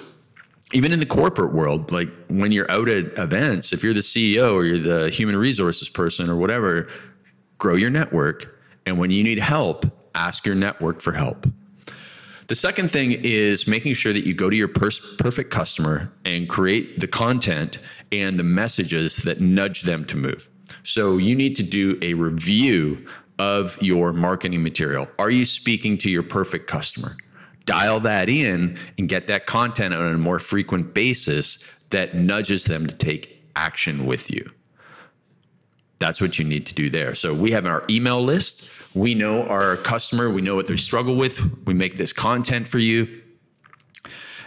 Even 0.73 0.93
in 0.93 0.99
the 0.99 1.07
corporate 1.07 1.53
world, 1.53 1.93
like 1.93 2.09
when 2.29 2.51
you're 2.51 2.71
out 2.71 2.89
at 2.89 3.19
events, 3.19 3.73
if 3.73 3.85
you're 3.85 3.93
the 3.93 4.01
CEO 4.01 4.55
or 4.55 4.65
you're 4.65 4.79
the 4.79 5.11
human 5.11 5.37
resources 5.37 5.89
person 5.89 6.31
or 6.31 6.37
whatever, 6.37 6.89
grow 7.59 7.75
your 7.75 7.91
network. 7.91 8.59
And 8.87 8.99
when 8.99 9.11
you 9.11 9.23
need 9.23 9.39
help, 9.39 9.85
ask 10.15 10.47
your 10.47 10.55
network 10.55 11.01
for 11.01 11.13
help. 11.13 11.47
The 12.47 12.57
second 12.57 12.91
thing 12.91 13.13
is 13.23 13.67
making 13.69 13.95
sure 13.95 14.13
that 14.13 14.27
you 14.27 14.35
go 14.35 14.51
to 14.51 14.57
your 14.57 14.69
perfect 14.69 15.51
customer 15.51 16.13
and 16.25 16.49
create 16.49 17.01
the 17.01 17.07
content 17.07 17.79
and 18.11 18.39
the 18.39 18.43
messages 18.43 19.19
that 19.19 19.41
nudge 19.41 19.83
them 19.83 20.05
to 20.07 20.17
move. 20.17 20.49
So 20.83 21.19
you 21.19 21.35
need 21.35 21.55
to 21.57 21.63
do 21.63 21.99
a 22.03 22.15
review 22.15 23.07
of 23.39 23.81
your 23.81 24.13
marketing 24.13 24.63
material. 24.63 25.07
Are 25.19 25.31
you 25.31 25.45
speaking 25.45 25.97
to 25.99 26.11
your 26.11 26.23
perfect 26.23 26.67
customer? 26.67 27.17
Dial 27.65 28.01
that 28.01 28.29
in 28.29 28.79
and 28.99 29.09
get 29.09 29.27
that 29.29 29.47
content 29.47 29.95
on 29.95 30.15
a 30.15 30.19
more 30.19 30.39
frequent 30.39 30.95
basis 30.95 31.59
that 31.91 32.15
nudges 32.15 32.65
them 32.65 32.87
to 32.87 32.95
take 32.95 33.43
action 33.57 34.07
with 34.07 34.31
you. 34.31 34.51
that's 35.99 36.21
what 36.21 36.37
you 36.39 36.45
need 36.45 36.67
to 36.67 36.75
do 36.75 36.91
there. 36.91 37.15
So 37.15 37.33
we 37.33 37.53
have 37.53 37.65
our 37.65 37.85
email 37.89 38.21
list. 38.23 38.73
We 38.95 39.15
know 39.15 39.45
our 39.47 39.77
customer, 39.77 40.29
we 40.29 40.43
know 40.43 40.57
what 40.57 40.67
they 40.67 40.77
struggle 40.77 41.15
with. 41.15 41.41
We 41.65 41.75
make 41.75 41.97
this 41.97 42.13
content 42.13 42.67
for 42.67 42.79
you. 42.81 43.22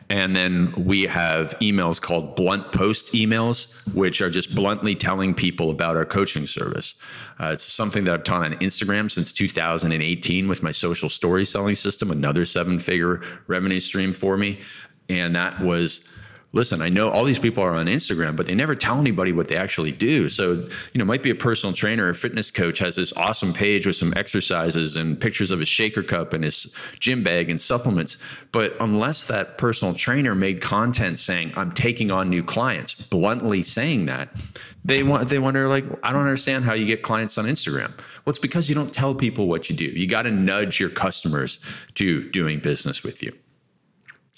And 0.09 0.35
then 0.35 0.71
we 0.77 1.03
have 1.03 1.57
emails 1.59 1.99
called 1.99 2.35
blunt 2.35 2.71
post 2.71 3.13
emails, 3.13 3.91
which 3.95 4.21
are 4.21 4.29
just 4.29 4.55
bluntly 4.55 4.93
telling 4.93 5.33
people 5.33 5.71
about 5.71 5.97
our 5.97 6.05
coaching 6.05 6.45
service. 6.45 6.95
Uh, 7.39 7.47
it's 7.53 7.63
something 7.63 8.03
that 8.03 8.13
I've 8.13 8.23
taught 8.23 8.43
on 8.43 8.53
Instagram 8.59 9.09
since 9.09 9.33
2018 9.33 10.47
with 10.47 10.61
my 10.61 10.71
social 10.71 11.09
story 11.09 11.43
selling 11.43 11.75
system, 11.75 12.11
another 12.11 12.45
seven 12.45 12.77
figure 12.77 13.21
revenue 13.47 13.79
stream 13.79 14.13
for 14.13 14.37
me. 14.37 14.59
And 15.09 15.35
that 15.35 15.59
was 15.59 16.07
listen, 16.55 16.81
I 16.81 16.87
know 16.87 17.11
all 17.11 17.25
these 17.25 17.37
people 17.37 17.61
are 17.61 17.73
on 17.73 17.85
Instagram, 17.87 18.37
but 18.37 18.47
they 18.47 18.55
never 18.55 18.75
tell 18.75 18.97
anybody 18.97 19.33
what 19.33 19.49
they 19.49 19.57
actually 19.57 19.91
do. 19.91 20.29
So, 20.29 20.53
you 20.93 20.99
know, 20.99 21.03
might 21.03 21.21
be 21.21 21.29
a 21.29 21.35
personal 21.35 21.73
trainer 21.73 22.07
or 22.07 22.13
fitness 22.13 22.49
coach 22.49 22.79
has 22.79 22.95
this 22.95 23.11
awesome 23.17 23.51
page 23.51 23.85
with 23.85 23.97
some 23.97 24.13
exercises 24.15 24.95
and 24.95 25.19
pictures 25.19 25.51
of 25.51 25.59
his 25.59 25.67
shaker 25.67 26.01
cup 26.01 26.31
and 26.31 26.45
his 26.45 26.73
gym 26.97 27.23
bag 27.23 27.49
and 27.49 27.59
supplements. 27.59 28.17
But 28.53 28.73
unless 28.79 29.25
that 29.25 29.57
personal 29.57 29.93
trainer 29.93 30.33
made 30.33 30.61
content 30.61 31.19
saying, 31.19 31.51
I'm 31.57 31.73
taking 31.73 32.09
on 32.09 32.29
new 32.29 32.41
clients, 32.41 32.93
bluntly 32.93 33.61
saying 33.61 34.05
that, 34.05 34.29
they 34.85 35.03
want 35.03 35.27
they 35.27 35.39
wonder 35.39 35.67
like, 35.67 35.83
I 36.03 36.13
don't 36.13 36.21
understand 36.21 36.63
how 36.63 36.73
you 36.73 36.85
get 36.85 37.01
clients 37.01 37.37
on 37.37 37.45
Instagram. 37.45 37.91
Well, 37.97 38.29
it's 38.29 38.39
because 38.39 38.69
you 38.69 38.75
don't 38.75 38.93
tell 38.93 39.13
people 39.13 39.47
what 39.47 39.69
you 39.69 39.75
do. 39.75 39.85
You 39.85 40.07
got 40.07 40.21
to 40.21 40.31
nudge 40.31 40.79
your 40.79 40.89
customers 40.89 41.59
to 41.95 42.29
doing 42.29 42.59
business 42.59 43.03
with 43.03 43.21
you. 43.21 43.35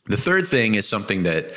The 0.06 0.18
third 0.18 0.48
thing 0.48 0.76
is 0.76 0.88
something 0.88 1.24
that 1.24 1.54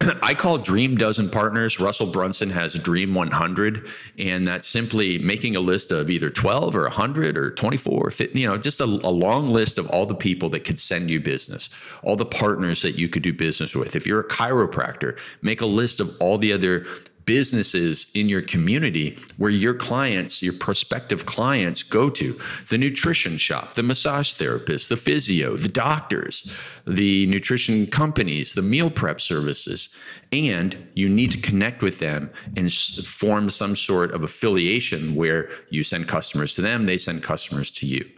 I 0.22 0.34
call 0.34 0.58
Dream 0.58 0.96
Dozen 0.96 1.28
Partners. 1.28 1.78
Russell 1.78 2.06
Brunson 2.06 2.50
has 2.50 2.74
Dream 2.74 3.14
100, 3.14 3.86
and 4.18 4.46
that's 4.46 4.68
simply 4.68 5.18
making 5.18 5.56
a 5.56 5.60
list 5.60 5.92
of 5.92 6.10
either 6.10 6.30
12 6.30 6.74
or 6.74 6.82
100 6.82 7.36
or 7.36 7.50
24 7.50 8.06
or 8.06 8.10
50, 8.10 8.40
you 8.40 8.46
know, 8.46 8.56
just 8.56 8.80
a, 8.80 8.84
a, 8.84 9.10
long 9.20 9.48
list 9.48 9.76
of 9.76 9.88
all 9.90 10.06
the 10.06 10.14
people 10.14 10.48
that 10.48 10.64
could 10.64 10.78
send 10.78 11.10
you 11.10 11.20
business, 11.20 11.68
all 12.02 12.16
the 12.16 12.24
partners 12.24 12.82
that 12.82 12.92
you 12.92 13.08
could 13.08 13.22
do 13.22 13.32
business 13.32 13.74
with. 13.74 13.94
If 13.94 14.06
you're 14.06 14.20
a 14.20 14.28
chiropractor, 14.28 15.18
make 15.42 15.60
a 15.60 15.66
list 15.66 16.00
of 16.00 16.16
all 16.20 16.38
the 16.38 16.52
other 16.52 16.86
businesses 17.30 18.10
in 18.16 18.28
your 18.28 18.42
community 18.42 19.16
where 19.36 19.52
your 19.52 19.72
clients, 19.72 20.42
your 20.42 20.52
prospective 20.52 21.26
clients 21.26 21.80
go 21.80 22.10
to 22.10 22.36
the 22.70 22.76
nutrition 22.76 23.38
shop, 23.38 23.74
the 23.74 23.84
massage 23.84 24.32
therapist, 24.32 24.88
the 24.88 24.96
physio, 24.96 25.56
the 25.56 25.68
doctors, 25.68 26.58
the 26.88 27.28
nutrition 27.28 27.86
companies, 27.86 28.54
the 28.54 28.62
meal 28.62 28.90
prep 28.90 29.20
services. 29.20 29.96
And 30.32 30.76
you 30.94 31.08
need 31.08 31.30
to 31.30 31.40
connect 31.40 31.82
with 31.82 32.00
them 32.00 32.30
and 32.56 32.72
form 32.72 33.48
some 33.48 33.76
sort 33.76 34.10
of 34.10 34.24
affiliation 34.24 35.14
where 35.14 35.50
you 35.68 35.84
send 35.84 36.08
customers 36.08 36.56
to 36.56 36.62
them, 36.62 36.84
they 36.84 36.98
send 36.98 37.22
customers 37.22 37.70
to 37.70 37.86
you. 37.86 38.10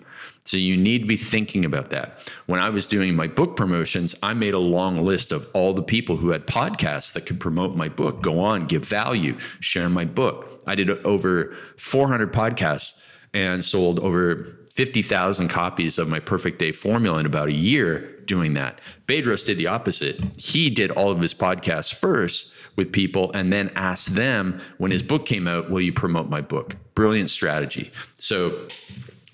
So 0.44 0.56
you 0.56 0.76
need 0.76 1.00
to 1.00 1.06
be 1.06 1.16
thinking 1.16 1.64
about 1.64 1.90
that. 1.90 2.30
When 2.46 2.60
I 2.60 2.68
was 2.70 2.86
doing 2.86 3.14
my 3.14 3.28
book 3.28 3.56
promotions, 3.56 4.14
I 4.22 4.34
made 4.34 4.54
a 4.54 4.58
long 4.58 5.04
list 5.04 5.32
of 5.32 5.48
all 5.54 5.72
the 5.72 5.82
people 5.82 6.16
who 6.16 6.30
had 6.30 6.46
podcasts 6.46 7.12
that 7.12 7.26
could 7.26 7.38
promote 7.40 7.76
my 7.76 7.88
book, 7.88 8.22
go 8.22 8.40
on, 8.40 8.66
give 8.66 8.84
value, 8.84 9.38
share 9.60 9.88
my 9.88 10.04
book. 10.04 10.62
I 10.66 10.74
did 10.74 10.90
over 11.04 11.54
400 11.76 12.32
podcasts 12.32 13.06
and 13.32 13.64
sold 13.64 13.98
over 14.00 14.58
50,000 14.72 15.48
copies 15.48 15.98
of 15.98 16.08
my 16.08 16.18
perfect 16.18 16.58
day 16.58 16.72
formula 16.72 17.18
in 17.18 17.26
about 17.26 17.48
a 17.48 17.52
year 17.52 18.20
doing 18.26 18.54
that. 18.54 18.80
Bedros 19.06 19.44
did 19.46 19.58
the 19.58 19.66
opposite. 19.66 20.18
He 20.36 20.70
did 20.70 20.90
all 20.90 21.10
of 21.10 21.20
his 21.20 21.34
podcasts 21.34 21.94
first 21.94 22.54
with 22.76 22.92
people 22.92 23.30
and 23.32 23.52
then 23.52 23.70
asked 23.76 24.14
them 24.14 24.60
when 24.78 24.90
his 24.90 25.02
book 25.02 25.26
came 25.26 25.46
out, 25.46 25.70
will 25.70 25.80
you 25.80 25.92
promote 25.92 26.28
my 26.28 26.40
book? 26.40 26.76
Brilliant 26.94 27.30
strategy. 27.30 27.90
So 28.18 28.68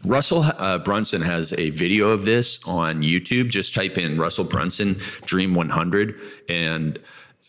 Russell 0.05 0.43
uh, 0.43 0.79
Brunson 0.79 1.23
has 1.23 1.53
a 1.55 1.71
video 1.71 2.09
of 2.09 2.25
this 2.25 2.67
on 2.69 3.03
YouTube. 3.03 3.51
Just 3.51 3.75
type 3.75 3.99
in 3.99 4.19
Russell 4.19 4.45
Brunson 4.45 4.97
Dream 5.23 5.55
100 5.55 6.21
and 6.49 6.99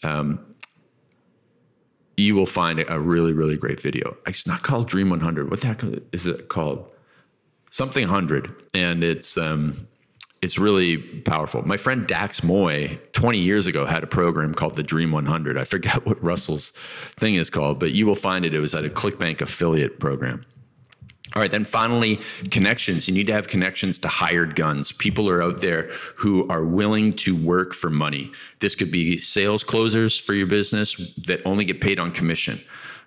um, 0.03 0.39
you 2.17 2.35
will 2.35 2.45
find 2.45 2.83
a 2.87 2.99
really, 2.99 3.33
really 3.33 3.57
great 3.57 3.79
video. 3.79 4.17
It's 4.27 4.45
not 4.45 4.61
called 4.61 4.87
Dream 4.87 5.09
100. 5.09 5.49
What 5.49 5.61
the 5.61 5.67
heck 5.67 5.83
is 6.11 6.25
it 6.25 6.49
called? 6.49 6.91
Something 7.69 8.07
100. 8.07 8.53
And 8.73 9.03
it's, 9.03 9.37
um, 9.37 9.87
it's 10.41 10.57
really 10.57 10.97
powerful. 10.97 11.61
My 11.65 11.77
friend 11.77 12.07
Dax 12.07 12.43
Moy, 12.43 12.99
20 13.13 13.37
years 13.39 13.67
ago, 13.67 13.85
had 13.85 14.03
a 14.03 14.07
program 14.07 14.53
called 14.53 14.75
the 14.75 14.83
Dream 14.83 15.11
100. 15.11 15.57
I 15.57 15.63
forget 15.63 16.05
what 16.05 16.21
Russell's 16.23 16.71
thing 17.15 17.35
is 17.35 17.49
called, 17.49 17.79
but 17.79 17.91
you 17.91 18.05
will 18.05 18.15
find 18.15 18.45
it. 18.45 18.53
It 18.53 18.59
was 18.59 18.75
at 18.75 18.85
a 18.85 18.89
ClickBank 18.89 19.41
affiliate 19.41 19.99
program. 19.99 20.45
All 21.35 21.41
right, 21.41 21.51
then 21.51 21.65
finally, 21.65 22.19
connections. 22.49 23.07
You 23.07 23.13
need 23.13 23.27
to 23.27 23.33
have 23.33 23.47
connections 23.47 23.99
to 23.99 24.07
hired 24.07 24.55
guns. 24.55 24.91
People 24.91 25.29
are 25.29 25.43
out 25.43 25.61
there 25.61 25.83
who 26.15 26.47
are 26.49 26.65
willing 26.65 27.13
to 27.17 27.35
work 27.35 27.73
for 27.73 27.91
money. 27.91 28.31
This 28.59 28.73
could 28.73 28.91
be 28.91 29.17
sales 29.17 29.63
closers 29.63 30.17
for 30.17 30.33
your 30.33 30.47
business 30.47 31.13
that 31.27 31.41
only 31.45 31.65
get 31.65 31.81
paid 31.81 31.99
on 31.99 32.11
commission. 32.11 32.59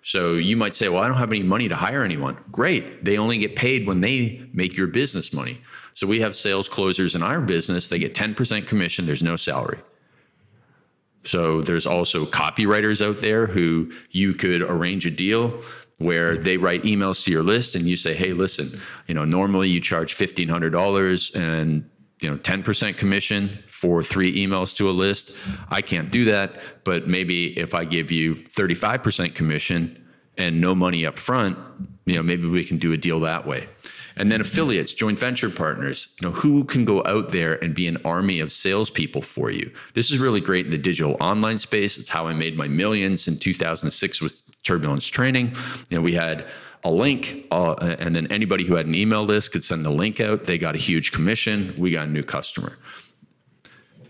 So 0.05 0.35
you 0.35 0.57
might 0.57 0.75
say, 0.75 0.89
Well, 0.89 1.03
I 1.03 1.09
don't 1.09 1.19
have 1.19 1.31
any 1.33 1.43
money 1.43 1.69
to 1.69 1.77
hire 1.77 2.05
anyone. 2.05 2.37
Great. 2.53 3.05
They 3.05 3.19
only 3.19 3.39
get 3.39 3.57
paid 3.57 3.87
when 3.87 4.01
they 4.01 4.45
make 4.53 4.77
your 4.77 4.89
business 4.89 5.33
money. 5.33 5.61
So 5.95 6.07
we 6.07 6.21
have 6.21 6.35
sales 6.37 6.69
closers 6.69 7.15
in 7.15 7.23
our 7.23 7.41
business. 7.41 7.89
They 7.89 7.99
get 7.99 8.15
10% 8.15 8.67
commission, 8.67 9.07
there's 9.07 9.23
no 9.23 9.37
salary. 9.37 9.79
So 11.25 11.63
there's 11.63 11.87
also 11.87 12.25
copywriters 12.25 13.07
out 13.07 13.21
there 13.21 13.47
who 13.47 13.93
you 14.11 14.35
could 14.35 14.63
arrange 14.63 15.07
a 15.07 15.11
deal 15.11 15.63
where 16.03 16.37
they 16.37 16.57
write 16.57 16.83
emails 16.83 17.25
to 17.25 17.31
your 17.31 17.43
list 17.43 17.75
and 17.75 17.87
you 17.87 17.97
say, 17.97 18.15
hey, 18.15 18.33
listen, 18.33 18.81
you 19.07 19.15
know, 19.15 19.25
normally 19.25 19.69
you 19.69 19.81
charge 19.81 20.17
$1,500 20.17 21.37
and 21.37 21.89
you 22.21 22.31
know 22.31 22.37
10% 22.37 22.97
commission 22.97 23.49
for 23.67 24.03
three 24.03 24.47
emails 24.47 24.77
to 24.77 24.89
a 24.89 24.93
list. 24.93 25.39
I 25.69 25.83
can't 25.83 26.11
do 26.11 26.27
that 26.27 26.55
but 26.85 27.07
maybe 27.07 27.59
if 27.59 27.75
i 27.75 27.85
give 27.85 28.11
you 28.11 28.35
35% 28.35 29.35
commission 29.35 29.99
and 30.39 30.61
no 30.61 30.75
money 30.75 31.07
up 31.07 31.19
front 31.19 31.59
you 32.07 32.15
know 32.15 32.23
maybe 32.23 32.49
we 32.49 32.65
can 32.65 32.79
do 32.79 32.93
a 32.93 32.97
deal 32.97 33.21
that 33.21 33.47
way 33.47 33.69
and 34.17 34.31
then 34.31 34.41
affiliates, 34.41 34.93
joint 34.93 35.19
venture 35.19 35.51
partners, 35.51 36.15
you 36.21 36.29
know, 36.29 36.35
who 36.35 36.65
can 36.65 36.85
go 36.85 37.03
out 37.05 37.31
there 37.31 37.63
and 37.63 37.75
be 37.75 37.87
an 37.87 37.99
army 38.05 38.41
of 38.41 38.53
salespeople 38.53 39.23
for 39.23 39.51
you. 39.51 39.73
This 39.95 40.11
is 40.11 40.19
really 40.19 40.41
great 40.41 40.67
in 40.67 40.71
the 40.71 40.79
digital 40.79 41.17
online 41.21 41.59
space. 41.59 41.99
It's 41.99 42.09
how 42.09 42.27
I 42.27 42.35
made 42.35 42.57
my 42.57 42.69
millions 42.69 43.29
in 43.29 43.39
2006 43.39 44.21
with 44.21 44.43
Turbulence 44.63 45.07
Training. 45.07 45.55
You 45.89 45.99
know, 45.99 46.03
we 46.03 46.13
had 46.13 46.47
a 46.85 46.91
link, 46.91 47.47
uh, 47.51 47.75
and 47.99 48.15
then 48.15 48.27
anybody 48.29 48.65
who 48.65 48.75
had 48.75 48.87
an 48.87 48.95
email 48.95 49.25
list 49.25 49.53
could 49.53 49.65
send 49.65 49.85
the 49.85 49.91
link 49.91 50.21
out. 50.21 50.45
They 50.45 50.59
got 50.59 50.75
a 50.75 50.79
huge 50.79 51.13
commission. 51.13 51.75
We 51.79 51.93
got 51.93 52.09
a 52.09 52.11
new 52.11 52.25
customer. 52.25 52.79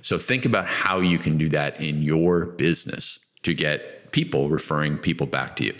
So 0.00 0.18
think 0.18 0.44
about 0.44 0.66
how 0.66 1.00
you 1.00 1.18
can 1.18 1.38
do 1.38 1.48
that 1.50 1.80
in 1.80 2.02
your 2.02 2.46
business 2.46 3.24
to 3.42 3.54
get 3.54 4.10
people 4.10 4.48
referring 4.48 4.98
people 4.98 5.26
back 5.26 5.56
to 5.56 5.64
you. 5.64 5.74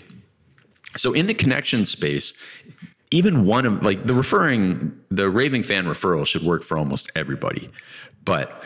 So 0.95 1.13
in 1.13 1.27
the 1.27 1.33
connection 1.33 1.85
space, 1.85 2.39
even 3.13 3.45
one 3.45 3.65
of 3.65 3.83
like 3.83 4.05
the 4.07 4.13
referring 4.13 4.91
the 5.09 5.29
raving 5.29 5.61
fan 5.61 5.85
referral 5.85 6.25
should 6.25 6.41
work 6.41 6.63
for 6.63 6.77
almost 6.77 7.11
everybody 7.15 7.69
but 8.25 8.63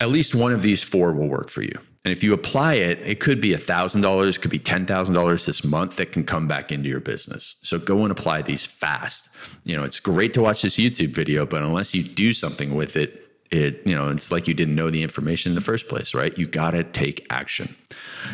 at 0.00 0.10
least 0.10 0.34
one 0.34 0.52
of 0.52 0.62
these 0.62 0.82
four 0.82 1.12
will 1.12 1.26
work 1.26 1.50
for 1.50 1.62
you. 1.62 1.76
And 2.04 2.12
if 2.12 2.22
you 2.22 2.32
apply 2.32 2.74
it 2.74 2.98
it 3.00 3.20
could 3.20 3.40
be 3.40 3.50
$1000 3.50 4.40
could 4.40 4.50
be 4.50 4.58
$10000 4.58 5.46
this 5.46 5.64
month 5.64 5.96
that 5.96 6.12
can 6.12 6.24
come 6.24 6.46
back 6.46 6.70
into 6.70 6.88
your 6.88 7.00
business. 7.00 7.56
So 7.62 7.78
go 7.78 8.02
and 8.02 8.12
apply 8.12 8.42
these 8.42 8.66
fast. 8.66 9.34
You 9.64 9.76
know 9.76 9.82
it's 9.82 9.98
great 9.98 10.34
to 10.34 10.42
watch 10.42 10.62
this 10.62 10.76
youtube 10.76 11.14
video 11.14 11.46
but 11.46 11.62
unless 11.62 11.94
you 11.94 12.02
do 12.02 12.32
something 12.34 12.74
with 12.74 12.96
it 12.96 13.27
it 13.50 13.80
you 13.86 13.94
know 13.94 14.08
it's 14.08 14.30
like 14.30 14.46
you 14.46 14.54
didn't 14.54 14.74
know 14.74 14.90
the 14.90 15.02
information 15.02 15.52
in 15.52 15.54
the 15.54 15.60
first 15.60 15.88
place 15.88 16.14
right? 16.14 16.36
You 16.36 16.46
got 16.46 16.72
to 16.72 16.84
take 16.84 17.26
action. 17.30 17.74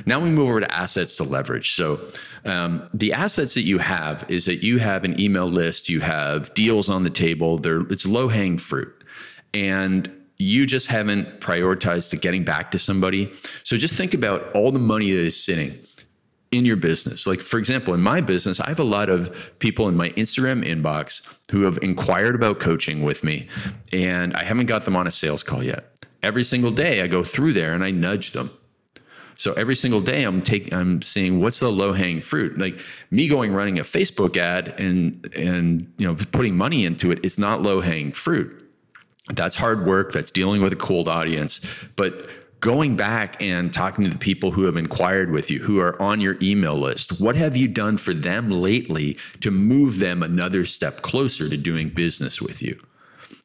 Now 0.07 0.21
we 0.21 0.31
move 0.31 0.49
over 0.49 0.61
to 0.61 0.75
assets 0.75 1.17
to 1.19 1.25
leverage. 1.25 1.73
So 1.73 2.01
um, 2.45 2.89
the 2.93 3.13
assets 3.13 3.55
that 3.55 3.63
you 3.63 3.79
have 3.79 4.25
is 4.29 4.45
that 4.47 4.63
you 4.63 4.79
have 4.79 5.05
an 5.05 5.19
email 5.21 5.47
list 5.47 5.89
you 5.89 6.01
have 6.01 6.53
deals 6.55 6.91
on 6.91 7.05
the 7.05 7.11
table 7.11 7.59
there 7.59 7.81
it's 7.83 8.05
low 8.05 8.29
hanging 8.29 8.59
fruit 8.59 8.93
and 9.55 10.11
you 10.37 10.67
just 10.67 10.89
haven't 10.89 11.41
prioritized 11.41 12.11
to 12.11 12.17
getting 12.17 12.45
back 12.45 12.73
to 12.73 12.79
somebody. 12.79 13.33
So 13.63 13.77
just 13.77 13.95
think 13.95 14.15
about 14.15 14.51
all 14.53 14.73
the 14.73 14.79
money 14.79 15.11
that 15.13 15.21
is 15.27 15.43
sitting 15.43 15.71
in 16.57 16.65
your 16.65 16.77
business. 16.77 17.27
Like, 17.27 17.41
for 17.41 17.59
example, 17.59 17.95
in 17.95 18.01
my 18.01 18.21
business, 18.21 18.61
I 18.61 18.69
have 18.69 18.79
a 18.79 18.85
lot 18.85 19.09
of 19.09 19.59
people 19.59 19.89
in 19.89 19.97
my 19.97 20.11
Instagram 20.11 20.65
inbox 20.65 21.39
who 21.51 21.63
have 21.63 21.79
inquired 21.83 22.35
about 22.35 22.61
coaching 22.61 23.03
with 23.03 23.25
me, 23.25 23.49
and 23.93 24.35
I 24.35 24.45
haven't 24.45 24.67
got 24.67 24.85
them 24.85 24.97
on 24.97 25.07
a 25.07 25.11
sales 25.11 25.43
call 25.43 25.63
yet. 25.63 25.91
Every 26.23 26.45
single 26.45 26.71
day, 26.71 27.03
I 27.03 27.07
go 27.07 27.23
through 27.23 27.53
there 27.53 27.75
and 27.75 27.85
I 27.85 27.91
nudge 27.91 28.33
them. 28.33 28.51
So 29.37 29.53
every 29.55 29.77
single 29.77 30.01
day, 30.01 30.23
I'm 30.23 30.43
taking, 30.43 30.73
I'm 30.73 31.03
seeing 31.03 31.41
what's 31.41 31.61
the 31.61 31.71
low 31.71 31.93
hanging 31.93 32.21
fruit. 32.21 32.59
Like 32.59 32.81
me 33.11 33.29
going 33.29 33.53
running 33.53 33.79
a 33.79 33.83
Facebook 33.83 34.37
ad 34.37 34.75
and 34.79 35.29
and 35.35 35.93
you 35.99 36.07
know 36.07 36.15
putting 36.33 36.57
money 36.57 36.85
into 36.85 37.11
it, 37.11 37.25
is 37.25 37.39
not 37.39 37.63
low 37.63 37.81
hanging 37.81 38.13
fruit. 38.13 38.61
That's 39.29 39.57
hard 39.57 39.87
work. 39.87 40.13
That's 40.13 40.31
dealing 40.31 40.63
with 40.63 40.73
a 40.73 40.77
cold 40.77 41.09
audience, 41.09 41.61
but 41.97 42.29
going 42.65 42.97
back 42.97 43.43
and 43.43 43.75
talking 43.75 44.05
to 44.05 44.11
the 44.11 44.17
people 44.17 44.51
who 44.51 44.65
have 44.65 44.79
inquired 44.79 45.31
with 45.31 45.51
you, 45.51 45.59
who 45.59 45.79
are 45.81 46.01
on 46.01 46.19
your 46.19 46.39
email 46.41 46.75
list. 46.75 47.21
What 47.21 47.37
have 47.37 47.55
you 47.55 47.69
done 47.69 47.99
for 47.99 48.15
them 48.15 48.51
lately 48.51 49.19
to 49.43 49.51
move 49.51 49.99
them 49.99 50.23
another 50.23 50.65
step 50.65 51.03
closer 51.03 51.47
to 51.51 51.59
doing 51.59 51.91
business 51.91 52.41
with 52.41 52.63
you? 52.63 52.81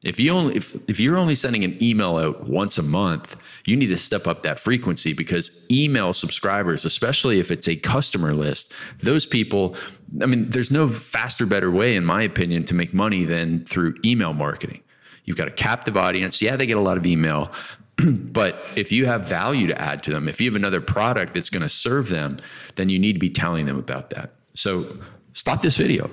If 0.06 0.22
you 0.22 0.32
only 0.32 0.56
if, 0.56 0.74
if 0.90 1.02
you're 1.02 1.18
only 1.18 1.36
sending 1.36 1.66
an 1.66 1.78
email 1.84 2.16
out 2.16 2.48
once 2.48 2.78
a 2.78 2.84
month, 2.84 3.36
you 3.66 3.76
need 3.76 3.88
to 3.88 3.98
step 3.98 4.26
up 4.26 4.44
that 4.44 4.58
frequency 4.58 5.12
because 5.12 5.70
email 5.70 6.14
subscribers, 6.14 6.86
especially 6.86 7.42
if 7.42 7.52
it's 7.52 7.68
a 7.68 7.76
customer 7.76 8.34
list, 8.34 8.74
those 9.00 9.26
people, 9.26 9.76
I 10.22 10.28
mean, 10.28 10.50
there's 10.50 10.72
no 10.72 10.88
faster, 10.88 11.46
better 11.46 11.70
way, 11.70 11.98
in 11.98 12.06
my 12.06 12.22
opinion, 12.22 12.64
to 12.66 12.74
make 12.74 12.94
money 12.94 13.26
than 13.26 13.66
through 13.66 13.96
email 14.06 14.32
marketing. 14.32 14.82
You've 15.26 15.38
got 15.38 15.48
a 15.48 15.52
captive 15.52 15.96
audience. 15.96 16.42
Yeah, 16.42 16.56
they 16.56 16.66
get 16.66 16.78
a 16.78 16.82
lot 16.82 16.98
of 16.98 17.06
email, 17.06 17.52
but 18.32 18.64
if 18.76 18.92
you 18.92 19.06
have 19.06 19.28
value 19.28 19.68
to 19.68 19.82
add 19.82 20.04
to 20.04 20.12
them, 20.12 20.28
if 20.28 20.40
you 20.40 20.50
have 20.50 20.56
another 20.56 20.82
product 20.82 21.34
that's 21.34 21.50
going 21.50 21.62
to 21.62 21.70
serve 21.70 22.10
them, 22.10 22.38
then 22.76 22.90
you 22.90 23.00
need 23.00 23.14
to 23.14 23.20
be 23.20 23.30
telling 23.30 23.66
them 23.66 23.78
about 23.78 24.10
that. 24.12 24.34
So 24.54 24.86
stop 25.34 25.62
this 25.62 25.78
video. 25.78 26.10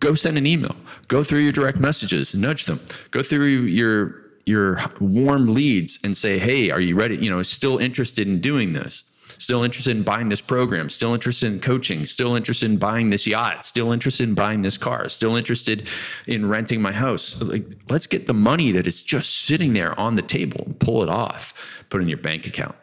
Go 0.00 0.14
send 0.14 0.38
an 0.38 0.46
email. 0.46 0.74
Go 1.08 1.22
through 1.22 1.40
your 1.40 1.52
direct 1.52 1.78
messages, 1.78 2.34
nudge 2.34 2.64
them. 2.64 2.80
Go 3.10 3.22
through 3.22 3.44
your 3.44 4.20
your 4.46 4.80
warm 4.98 5.52
leads 5.52 6.00
and 6.02 6.16
say, 6.16 6.38
"Hey, 6.38 6.70
are 6.70 6.80
you 6.80 6.96
ready? 6.96 7.16
You 7.16 7.28
know, 7.28 7.42
still 7.42 7.76
interested 7.76 8.26
in 8.26 8.40
doing 8.40 8.72
this? 8.72 9.04
Still 9.40 9.64
interested 9.64 9.96
in 9.96 10.02
buying 10.02 10.28
this 10.28 10.42
program? 10.42 10.90
Still 10.90 11.14
interested 11.14 11.50
in 11.50 11.60
coaching? 11.60 12.04
Still 12.04 12.36
interested 12.36 12.70
in 12.70 12.76
buying 12.76 13.08
this 13.08 13.26
yacht? 13.26 13.64
Still 13.64 13.90
interested 13.90 14.28
in 14.28 14.34
buying 14.34 14.60
this 14.60 14.76
car? 14.76 15.08
Still 15.08 15.34
interested 15.34 15.88
in 16.26 16.46
renting 16.46 16.82
my 16.82 16.92
house? 16.92 17.42
Like, 17.42 17.64
let's 17.88 18.06
get 18.06 18.26
the 18.26 18.34
money 18.34 18.70
that 18.72 18.86
is 18.86 19.02
just 19.02 19.46
sitting 19.46 19.72
there 19.72 19.98
on 19.98 20.16
the 20.16 20.22
table 20.22 20.64
and 20.66 20.78
pull 20.78 21.02
it 21.02 21.08
off, 21.08 21.54
put 21.88 22.00
it 22.00 22.02
in 22.02 22.08
your 22.10 22.18
bank 22.18 22.46
account." 22.46 22.76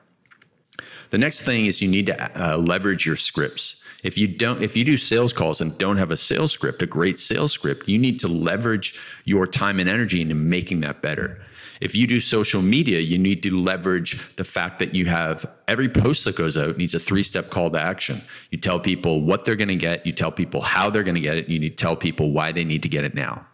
The 1.11 1.19
next 1.19 1.43
thing 1.43 1.67
is 1.67 1.79
you 1.79 1.87
need 1.87 2.07
to 2.07 2.17
uh, 2.53 2.57
leverage 2.57 3.05
your 3.05 3.17
scripts. 3.17 3.83
If 4.03 4.17
you 4.17 4.27
don't, 4.27 4.61
if 4.61 4.75
you 4.75 4.83
do 4.83 4.97
sales 4.97 5.33
calls 5.33 5.61
and 5.61 5.77
don't 5.77 5.97
have 5.97 6.09
a 6.09 6.17
sales 6.17 6.51
script, 6.51 6.81
a 6.81 6.87
great 6.87 7.19
sales 7.19 7.51
script, 7.51 7.87
you 7.87 7.99
need 7.99 8.19
to 8.21 8.27
leverage 8.27 8.99
your 9.25 9.45
time 9.45 9.79
and 9.79 9.87
energy 9.87 10.21
into 10.21 10.35
making 10.35 10.81
that 10.81 11.03
better. 11.03 11.39
If 11.79 11.95
you 11.95 12.07
do 12.07 12.19
social 12.19 12.61
media, 12.61 12.99
you 12.99 13.17
need 13.17 13.43
to 13.43 13.59
leverage 13.59 14.35
the 14.35 14.43
fact 14.43 14.79
that 14.79 14.95
you 14.95 15.05
have 15.05 15.45
every 15.67 15.89
post 15.89 16.25
that 16.25 16.35
goes 16.35 16.57
out 16.57 16.77
needs 16.77 16.95
a 16.95 16.99
three 16.99 17.23
step 17.23 17.49
call 17.49 17.69
to 17.71 17.79
action. 17.79 18.21
You 18.51 18.57
tell 18.57 18.79
people 18.79 19.21
what 19.21 19.45
they're 19.45 19.55
going 19.55 19.67
to 19.67 19.75
get, 19.75 20.05
you 20.05 20.11
tell 20.11 20.31
people 20.31 20.61
how 20.61 20.89
they're 20.89 21.03
going 21.03 21.15
to 21.15 21.21
get 21.21 21.37
it, 21.37 21.49
you 21.49 21.59
need 21.59 21.77
to 21.77 21.83
tell 21.83 21.95
people 21.95 22.31
why 22.31 22.51
they 22.51 22.63
need 22.63 22.83
to 22.83 22.89
get 22.89 23.03
it 23.03 23.13
now. 23.13 23.45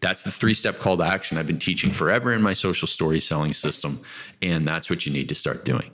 That's 0.00 0.22
the 0.22 0.30
three 0.30 0.54
step 0.54 0.78
call 0.78 0.96
to 0.96 1.04
action 1.04 1.38
I've 1.38 1.46
been 1.46 1.58
teaching 1.58 1.90
forever 1.90 2.32
in 2.32 2.42
my 2.42 2.52
social 2.52 2.86
story 2.86 3.20
selling 3.20 3.52
system. 3.52 4.00
And 4.40 4.66
that's 4.66 4.88
what 4.88 5.06
you 5.06 5.12
need 5.12 5.28
to 5.28 5.34
start 5.34 5.64
doing. 5.64 5.90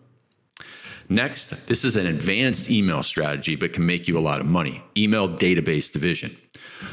Next, 1.09 1.69
this 1.69 1.85
is 1.85 1.97
an 1.97 2.07
advanced 2.07 2.71
email 2.71 3.03
strategy, 3.03 3.57
but 3.57 3.73
can 3.73 3.85
make 3.85 4.09
you 4.09 4.17
a 4.19 4.21
lot 4.21 4.41
of 4.41 4.47
money 4.47 4.83
email 4.97 5.29
database 5.29 5.93
division. 5.93 6.37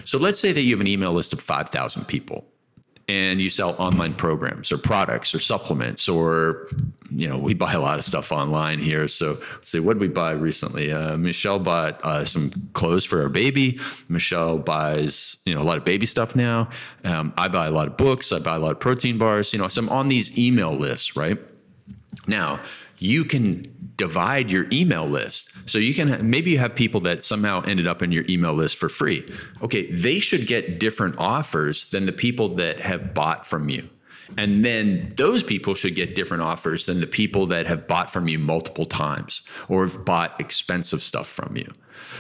So 0.06 0.18
let's 0.18 0.40
say 0.40 0.52
that 0.52 0.62
you 0.62 0.74
have 0.76 0.82
an 0.82 0.88
email 0.88 1.14
list 1.14 1.34
of 1.34 1.42
5,000 1.42 2.06
people 2.06 2.46
and 3.12 3.42
you 3.42 3.50
sell 3.50 3.76
online 3.78 4.14
programs 4.14 4.72
or 4.72 4.78
products 4.78 5.36
or 5.36 5.40
supplements 5.40 6.08
or 6.08 6.70
you 7.10 7.28
know 7.28 7.38
we 7.38 7.54
buy 7.54 7.74
a 7.74 7.80
lot 7.80 8.00
of 8.00 8.06
stuff 8.06 8.32
online 8.32 8.80
here. 8.80 9.08
So 9.10 9.38
let's 9.56 9.72
see 9.72 9.82
what 9.82 9.94
did 9.94 10.02
we 10.02 10.08
buy 10.08 10.32
recently? 10.32 10.94
Uh, 10.94 11.18
michelle 11.18 11.60
bought 11.60 12.00
uh, 12.06 12.24
some 12.24 12.52
clothes 12.72 13.04
for 13.04 13.22
our 13.22 13.30
baby. 13.30 13.80
Michelle 14.08 14.58
buys 14.60 15.38
you 15.46 15.54
know 15.54 15.62
a 15.62 15.68
lot 15.70 15.78
of 15.78 15.84
baby 15.84 16.06
stuff 16.06 16.36
now. 16.36 16.70
Um, 17.04 17.34
i 17.38 17.50
buy 17.50 17.68
a 17.68 17.72
lot 17.72 17.88
of 17.88 17.98
books. 17.98 18.32
I 18.32 18.40
buy 18.40 18.56
a 18.56 18.60
lot 18.60 18.72
of 18.72 18.80
protein 18.80 19.18
bars 19.18 19.52
you 19.52 19.60
know 19.60 19.68
so 19.68 19.82
i'm 19.82 19.90
on 19.90 20.08
these 20.08 20.38
email 20.40 20.74
lists 20.74 21.18
right? 21.18 21.38
Now 22.28 22.62
you 23.02 23.26
can 23.26 23.66
divide 23.96 24.52
your 24.52 24.68
email 24.72 25.08
list. 25.08 25.68
So 25.68 25.80
you 25.80 25.94
can 25.96 26.30
maybe 26.30 26.52
you 26.52 26.60
have 26.60 26.76
people 26.76 27.02
that 27.02 27.24
somehow 27.24 27.62
ended 27.62 27.88
up 27.88 28.04
in 28.04 28.12
your 28.12 28.24
email 28.30 28.54
list 28.54 28.78
for 28.78 28.90
free. 28.90 29.28
Okay, 29.64 29.92
they 29.92 30.20
should 30.20 30.46
get 30.46 30.80
different 30.80 31.18
offers 31.18 31.90
than 31.90 32.06
the 32.06 32.12
people 32.12 32.50
that 32.56 32.80
have 32.80 33.14
bought 33.16 33.46
from 33.46 33.70
you. 33.70 33.90
And 34.38 34.64
then 34.64 35.10
those 35.16 35.44
people 35.44 35.76
should 35.76 35.96
get 35.96 36.16
different 36.16 36.44
offers 36.44 36.86
than 36.86 37.00
the 37.00 37.08
people 37.08 37.46
that 37.48 37.68
have 37.68 37.88
bought 37.88 38.12
from 38.12 38.28
you 38.28 38.40
multiple 38.40 38.86
times 38.86 39.42
or 39.68 39.84
have 39.84 40.06
bought 40.06 40.40
expensive 40.40 41.04
stuff 41.04 41.28
from 41.28 41.56
you. 41.58 41.72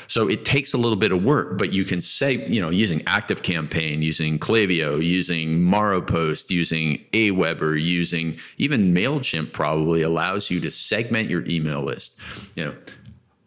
So 0.08 0.28
it 0.28 0.45
takes 0.45 0.74
a 0.74 0.78
little 0.78 0.97
bit 0.97 1.12
of 1.12 1.24
work, 1.24 1.58
but 1.58 1.74
you 1.74 1.86
can 1.86 2.02
say, 2.02 2.34
you 2.47 2.62
know, 2.62 2.69
using 2.69 3.02
Active 3.08 3.43
Campaign, 3.43 4.02
using 4.02 4.38
Klaviyo, 4.39 5.04
using 5.04 5.60
Maropost, 5.60 6.50
using 6.50 7.04
Aweber, 7.13 7.82
using 7.82 8.38
even 8.58 8.93
MailChimp 8.93 9.54
probably 9.54 10.02
allows 10.02 10.52
you 10.52 10.60
to 10.62 10.71
segment 10.71 11.30
your 11.30 11.45
email 11.47 11.82
list. 11.82 12.19
You 12.56 12.65
know, 12.65 12.76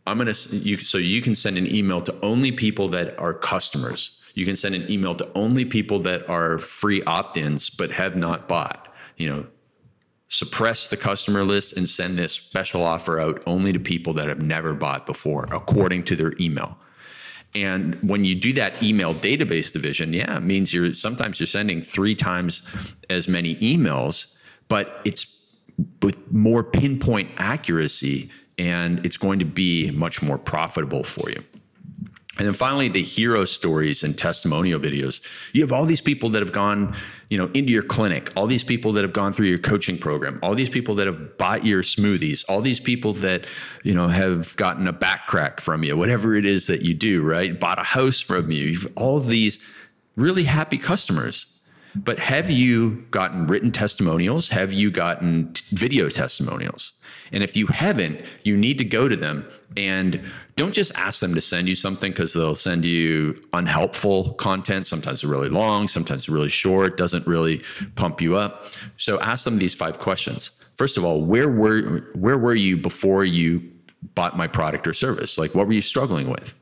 I'm 0.06 0.18
to, 0.18 0.56
you, 0.56 0.76
so 0.78 0.98
you 0.98 1.22
can 1.22 1.34
send 1.34 1.56
an 1.56 1.66
email 1.66 2.00
to 2.02 2.14
only 2.20 2.52
people 2.52 2.88
that 2.88 3.18
are 3.18 3.34
customers. 3.34 4.20
You 4.34 4.44
can 4.44 4.56
send 4.56 4.74
an 4.74 4.90
email 4.90 5.14
to 5.14 5.28
only 5.34 5.64
people 5.64 6.00
that 6.00 6.28
are 6.28 6.58
free 6.58 7.02
opt 7.04 7.36
ins 7.36 7.70
but 7.70 7.92
have 7.92 8.16
not 8.16 8.48
bought. 8.48 8.92
You 9.16 9.28
know, 9.28 9.46
suppress 10.28 10.88
the 10.88 10.96
customer 10.96 11.44
list 11.44 11.76
and 11.76 11.88
send 11.88 12.18
this 12.18 12.32
special 12.32 12.82
offer 12.82 13.20
out 13.20 13.42
only 13.46 13.72
to 13.72 13.78
people 13.78 14.12
that 14.14 14.28
have 14.28 14.42
never 14.42 14.74
bought 14.74 15.06
before, 15.06 15.46
according 15.52 16.02
to 16.04 16.16
their 16.16 16.34
email. 16.40 16.76
And 17.54 17.94
when 18.02 18.24
you 18.24 18.34
do 18.34 18.52
that 18.54 18.82
email 18.82 19.14
database 19.14 19.72
division, 19.72 20.12
yeah, 20.12 20.36
it 20.36 20.42
means 20.42 20.74
you're 20.74 20.92
sometimes 20.92 21.38
you're 21.38 21.46
sending 21.46 21.82
three 21.82 22.16
times 22.16 22.68
as 23.08 23.28
many 23.28 23.54
emails, 23.56 24.36
but 24.66 25.00
it's 25.04 25.30
with 26.02 26.32
more 26.32 26.64
pinpoint 26.64 27.30
accuracy 27.38 28.30
and 28.58 29.04
it's 29.04 29.16
going 29.16 29.38
to 29.38 29.44
be 29.44 29.90
much 29.92 30.22
more 30.22 30.38
profitable 30.38 31.04
for 31.04 31.30
you. 31.30 31.42
And 32.36 32.46
then 32.48 32.54
finally, 32.54 32.88
the 32.88 33.02
hero 33.02 33.44
stories 33.44 34.02
and 34.02 34.18
testimonial 34.18 34.80
videos. 34.80 35.24
You 35.52 35.62
have 35.62 35.70
all 35.70 35.84
these 35.84 36.00
people 36.00 36.30
that 36.30 36.40
have 36.40 36.52
gone, 36.52 36.96
you 37.30 37.38
know, 37.38 37.48
into 37.54 37.72
your 37.72 37.84
clinic, 37.84 38.32
all 38.34 38.48
these 38.48 38.64
people 38.64 38.92
that 38.94 39.02
have 39.02 39.12
gone 39.12 39.32
through 39.32 39.46
your 39.46 39.58
coaching 39.58 39.98
program, 39.98 40.40
all 40.42 40.54
these 40.54 40.68
people 40.68 40.96
that 40.96 41.06
have 41.06 41.38
bought 41.38 41.64
your 41.64 41.82
smoothies, 41.82 42.44
all 42.48 42.60
these 42.60 42.80
people 42.80 43.12
that, 43.12 43.46
you 43.84 43.94
know, 43.94 44.08
have 44.08 44.56
gotten 44.56 44.88
a 44.88 44.92
back 44.92 45.28
crack 45.28 45.60
from 45.60 45.84
you, 45.84 45.96
whatever 45.96 46.34
it 46.34 46.44
is 46.44 46.66
that 46.66 46.82
you 46.82 46.92
do, 46.92 47.22
right? 47.22 47.60
Bought 47.60 47.78
a 47.78 47.84
house 47.84 48.20
from 48.20 48.50
you. 48.50 48.64
You've 48.64 48.92
all 48.96 49.20
these 49.20 49.64
really 50.16 50.44
happy 50.44 50.78
customers. 50.78 51.50
But 51.94 52.18
have 52.18 52.50
you 52.50 53.04
gotten 53.12 53.46
written 53.46 53.70
testimonials? 53.70 54.48
Have 54.48 54.72
you 54.72 54.90
gotten 54.90 55.52
t- 55.52 55.76
video 55.76 56.08
testimonials? 56.08 56.94
And 57.32 57.42
if 57.42 57.56
you 57.56 57.66
haven't, 57.66 58.20
you 58.42 58.56
need 58.56 58.78
to 58.78 58.84
go 58.84 59.08
to 59.08 59.16
them 59.16 59.46
and 59.76 60.20
don't 60.56 60.72
just 60.72 60.96
ask 60.96 61.20
them 61.20 61.34
to 61.34 61.40
send 61.40 61.68
you 61.68 61.74
something 61.74 62.12
because 62.12 62.32
they'll 62.32 62.54
send 62.54 62.84
you 62.84 63.40
unhelpful 63.52 64.34
content. 64.34 64.86
Sometimes 64.86 65.24
really 65.24 65.48
long, 65.48 65.88
sometimes 65.88 66.28
really 66.28 66.48
short, 66.48 66.96
doesn't 66.96 67.26
really 67.26 67.62
pump 67.96 68.20
you 68.20 68.36
up. 68.36 68.66
So 68.96 69.20
ask 69.20 69.44
them 69.44 69.58
these 69.58 69.74
five 69.74 69.98
questions. 69.98 70.50
First 70.76 70.96
of 70.96 71.04
all, 71.04 71.22
where 71.22 71.50
were 71.50 72.00
where 72.14 72.38
were 72.38 72.54
you 72.54 72.76
before 72.76 73.24
you 73.24 73.62
bought 74.14 74.36
my 74.36 74.46
product 74.46 74.86
or 74.86 74.92
service? 74.92 75.38
Like 75.38 75.54
what 75.54 75.66
were 75.66 75.72
you 75.72 75.82
struggling 75.82 76.28
with? 76.28 76.54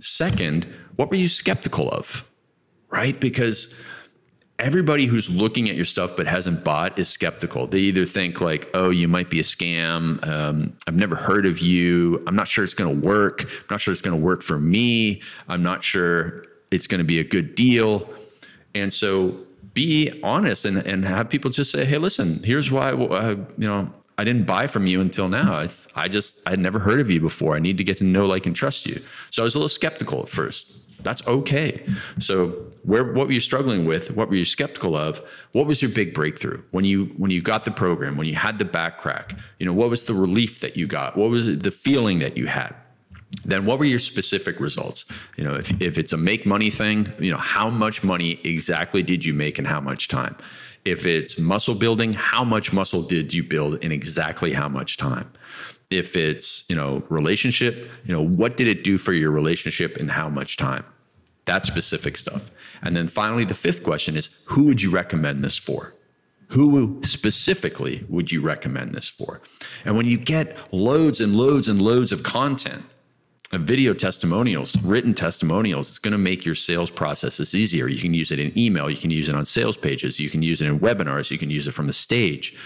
Second, 0.00 0.66
what 0.96 1.10
were 1.10 1.16
you 1.16 1.28
skeptical 1.28 1.88
of? 1.90 2.28
Right? 2.90 3.18
Because 3.18 3.80
everybody 4.60 5.06
who's 5.06 5.28
looking 5.28 5.68
at 5.68 5.74
your 5.74 5.84
stuff 5.84 6.16
but 6.16 6.26
hasn't 6.26 6.62
bought 6.64 6.98
is 6.98 7.08
skeptical. 7.08 7.66
They 7.66 7.80
either 7.80 8.04
think 8.04 8.40
like, 8.40 8.70
"Oh, 8.74 8.90
you 8.90 9.08
might 9.08 9.30
be 9.30 9.40
a 9.40 9.42
scam. 9.42 10.26
Um, 10.26 10.76
I've 10.86 10.96
never 10.96 11.16
heard 11.16 11.46
of 11.46 11.58
you. 11.58 12.22
I'm 12.26 12.36
not 12.36 12.48
sure 12.48 12.64
it's 12.64 12.74
going 12.74 13.00
to 13.00 13.06
work. 13.06 13.42
I'm 13.42 13.66
not 13.70 13.80
sure 13.80 13.92
it's 13.92 14.02
going 14.02 14.18
to 14.18 14.24
work 14.24 14.42
for 14.42 14.58
me. 14.58 15.22
I'm 15.48 15.62
not 15.62 15.82
sure 15.82 16.44
it's 16.70 16.86
going 16.86 16.98
to 16.98 17.04
be 17.04 17.18
a 17.18 17.24
good 17.24 17.54
deal." 17.54 18.08
And 18.74 18.92
so, 18.92 19.36
be 19.74 20.20
honest 20.22 20.64
and 20.64 20.78
and 20.78 21.04
have 21.04 21.28
people 21.28 21.50
just 21.50 21.70
say, 21.70 21.84
"Hey, 21.84 21.98
listen, 21.98 22.38
here's 22.44 22.70
why. 22.70 22.92
Uh, 22.92 23.36
you 23.58 23.68
know." 23.68 23.92
I 24.18 24.24
didn't 24.24 24.44
buy 24.44 24.66
from 24.66 24.86
you 24.86 25.00
until 25.00 25.30
now. 25.30 25.54
I, 25.54 25.68
I 25.94 26.06
just, 26.06 26.46
I'd 26.46 26.58
never 26.58 26.78
heard 26.78 27.00
of 27.00 27.10
you 27.10 27.22
before. 27.22 27.56
I 27.56 27.58
need 27.58 27.78
to 27.78 27.84
get 27.84 27.96
to 27.98 28.04
know, 28.04 28.26
like, 28.26 28.44
and 28.44 28.54
trust 28.54 28.84
you. 28.84 29.00
So 29.30 29.42
I 29.42 29.44
was 29.44 29.54
a 29.54 29.58
little 29.58 29.70
skeptical 29.70 30.20
at 30.20 30.28
first 30.28 30.80
that's 31.02 31.26
okay. 31.26 31.84
So 32.18 32.69
where 32.82 33.12
what 33.12 33.26
were 33.26 33.32
you 33.32 33.40
struggling 33.40 33.84
with? 33.84 34.10
What 34.12 34.28
were 34.28 34.36
you 34.36 34.44
skeptical 34.44 34.96
of? 34.96 35.20
What 35.52 35.66
was 35.66 35.82
your 35.82 35.90
big 35.90 36.14
breakthrough 36.14 36.62
when 36.70 36.84
you 36.84 37.06
when 37.16 37.30
you 37.30 37.42
got 37.42 37.64
the 37.64 37.70
program, 37.70 38.16
when 38.16 38.26
you 38.26 38.34
had 38.34 38.58
the 38.58 38.64
back 38.64 38.98
crack? 38.98 39.36
You 39.58 39.66
know, 39.66 39.72
what 39.72 39.90
was 39.90 40.04
the 40.04 40.14
relief 40.14 40.60
that 40.60 40.76
you 40.76 40.86
got? 40.86 41.16
What 41.16 41.30
was 41.30 41.58
the 41.58 41.70
feeling 41.70 42.18
that 42.20 42.36
you 42.36 42.46
had? 42.46 42.74
Then 43.44 43.64
what 43.64 43.78
were 43.78 43.84
your 43.84 44.00
specific 44.00 44.58
results? 44.58 45.04
You 45.36 45.44
know, 45.44 45.54
if, 45.54 45.80
if 45.80 45.98
it's 45.98 46.12
a 46.12 46.16
make 46.16 46.46
money 46.46 46.68
thing, 46.68 47.12
you 47.20 47.30
know, 47.30 47.38
how 47.38 47.70
much 47.70 48.02
money 48.02 48.40
exactly 48.42 49.02
did 49.04 49.24
you 49.24 49.32
make 49.32 49.58
and 49.58 49.66
how 49.66 49.80
much 49.80 50.08
time? 50.08 50.36
If 50.84 51.06
it's 51.06 51.38
muscle 51.38 51.74
building, 51.74 52.12
how 52.12 52.42
much 52.42 52.72
muscle 52.72 53.02
did 53.02 53.32
you 53.32 53.44
build 53.44 53.84
in 53.84 53.92
exactly 53.92 54.52
how 54.52 54.68
much 54.68 54.96
time? 54.96 55.30
if 55.90 56.16
it's 56.16 56.64
you 56.68 56.76
know 56.76 57.02
relationship 57.08 57.90
you 58.04 58.14
know 58.14 58.22
what 58.22 58.56
did 58.56 58.68
it 58.68 58.84
do 58.84 58.96
for 58.96 59.12
your 59.12 59.30
relationship 59.30 59.96
and 59.96 60.10
how 60.10 60.28
much 60.28 60.56
time 60.56 60.84
that 61.44 61.66
specific 61.66 62.16
stuff 62.16 62.50
and 62.82 62.96
then 62.96 63.08
finally 63.08 63.44
the 63.44 63.54
fifth 63.54 63.82
question 63.82 64.16
is 64.16 64.42
who 64.46 64.64
would 64.64 64.82
you 64.82 64.90
recommend 64.90 65.44
this 65.44 65.56
for 65.56 65.94
Who 66.48 67.00
specifically 67.02 68.04
would 68.08 68.32
you 68.32 68.40
recommend 68.40 68.94
this 68.94 69.08
for? 69.08 69.40
And 69.84 69.96
when 69.96 70.06
you 70.06 70.18
get 70.18 70.72
loads 70.72 71.20
and 71.20 71.36
loads 71.36 71.68
and 71.68 71.80
loads 71.80 72.10
of 72.12 72.22
content, 72.22 72.84
of 73.52 73.62
video 73.62 73.92
testimonials, 73.92 74.80
written 74.84 75.12
testimonials, 75.12 75.88
it's 75.88 75.98
going 75.98 76.12
to 76.12 76.18
make 76.18 76.44
your 76.44 76.54
sales 76.54 76.88
processes 76.88 77.52
easier. 77.52 77.88
You 77.88 77.98
can 77.98 78.14
use 78.14 78.30
it 78.30 78.38
in 78.38 78.56
email, 78.56 78.88
you 78.88 78.96
can 78.96 79.10
use 79.10 79.28
it 79.28 79.34
on 79.34 79.44
sales 79.44 79.76
pages, 79.76 80.20
you 80.20 80.30
can 80.30 80.40
use 80.40 80.62
it 80.62 80.66
in 80.66 80.78
webinars, 80.78 81.32
you 81.32 81.38
can 81.38 81.50
use 81.50 81.66
it 81.66 81.72
from 81.72 81.88
the 81.88 81.92
stage. 81.92 82.56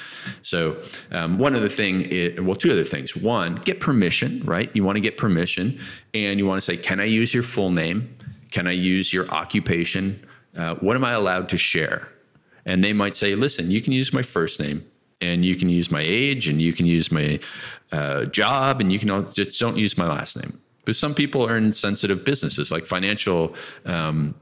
So, 0.42 0.76
um, 1.10 1.38
one 1.38 1.54
other 1.54 1.70
thing, 1.70 2.44
well, 2.44 2.54
two 2.54 2.70
other 2.70 2.84
things. 2.84 3.16
One, 3.16 3.54
get 3.54 3.80
permission, 3.80 4.42
right? 4.44 4.70
You 4.74 4.84
want 4.84 4.96
to 4.96 5.00
get 5.00 5.16
permission 5.16 5.78
and 6.12 6.38
you 6.38 6.46
want 6.46 6.58
to 6.58 6.62
say, 6.62 6.76
Can 6.76 7.00
I 7.00 7.04
use 7.04 7.32
your 7.32 7.44
full 7.44 7.70
name? 7.70 8.14
Can 8.54 8.68
I 8.68 8.70
use 8.70 9.12
your 9.12 9.28
occupation? 9.30 10.24
Uh, 10.56 10.76
what 10.76 10.94
am 10.94 11.04
I 11.04 11.10
allowed 11.10 11.48
to 11.48 11.56
share? 11.56 12.08
And 12.64 12.84
they 12.84 12.92
might 12.92 13.16
say, 13.16 13.34
Listen, 13.34 13.68
you 13.68 13.82
can 13.82 13.92
use 13.92 14.12
my 14.12 14.22
first 14.22 14.60
name 14.60 14.84
and 15.20 15.44
you 15.44 15.56
can 15.56 15.68
use 15.68 15.90
my 15.90 16.02
age 16.02 16.46
and 16.46 16.62
you 16.62 16.72
can 16.72 16.86
use 16.86 17.10
my 17.10 17.40
uh, 17.90 18.26
job 18.26 18.80
and 18.80 18.92
you 18.92 19.00
can 19.00 19.08
just 19.32 19.58
don't 19.58 19.76
use 19.76 19.98
my 19.98 20.06
last 20.06 20.36
name 20.40 20.56
because 20.78 20.96
some 20.96 21.16
people 21.16 21.44
are 21.44 21.56
in 21.56 21.72
sensitive 21.72 22.24
businesses 22.24 22.70
like 22.70 22.86
financial. 22.86 23.56
Um, 23.86 24.36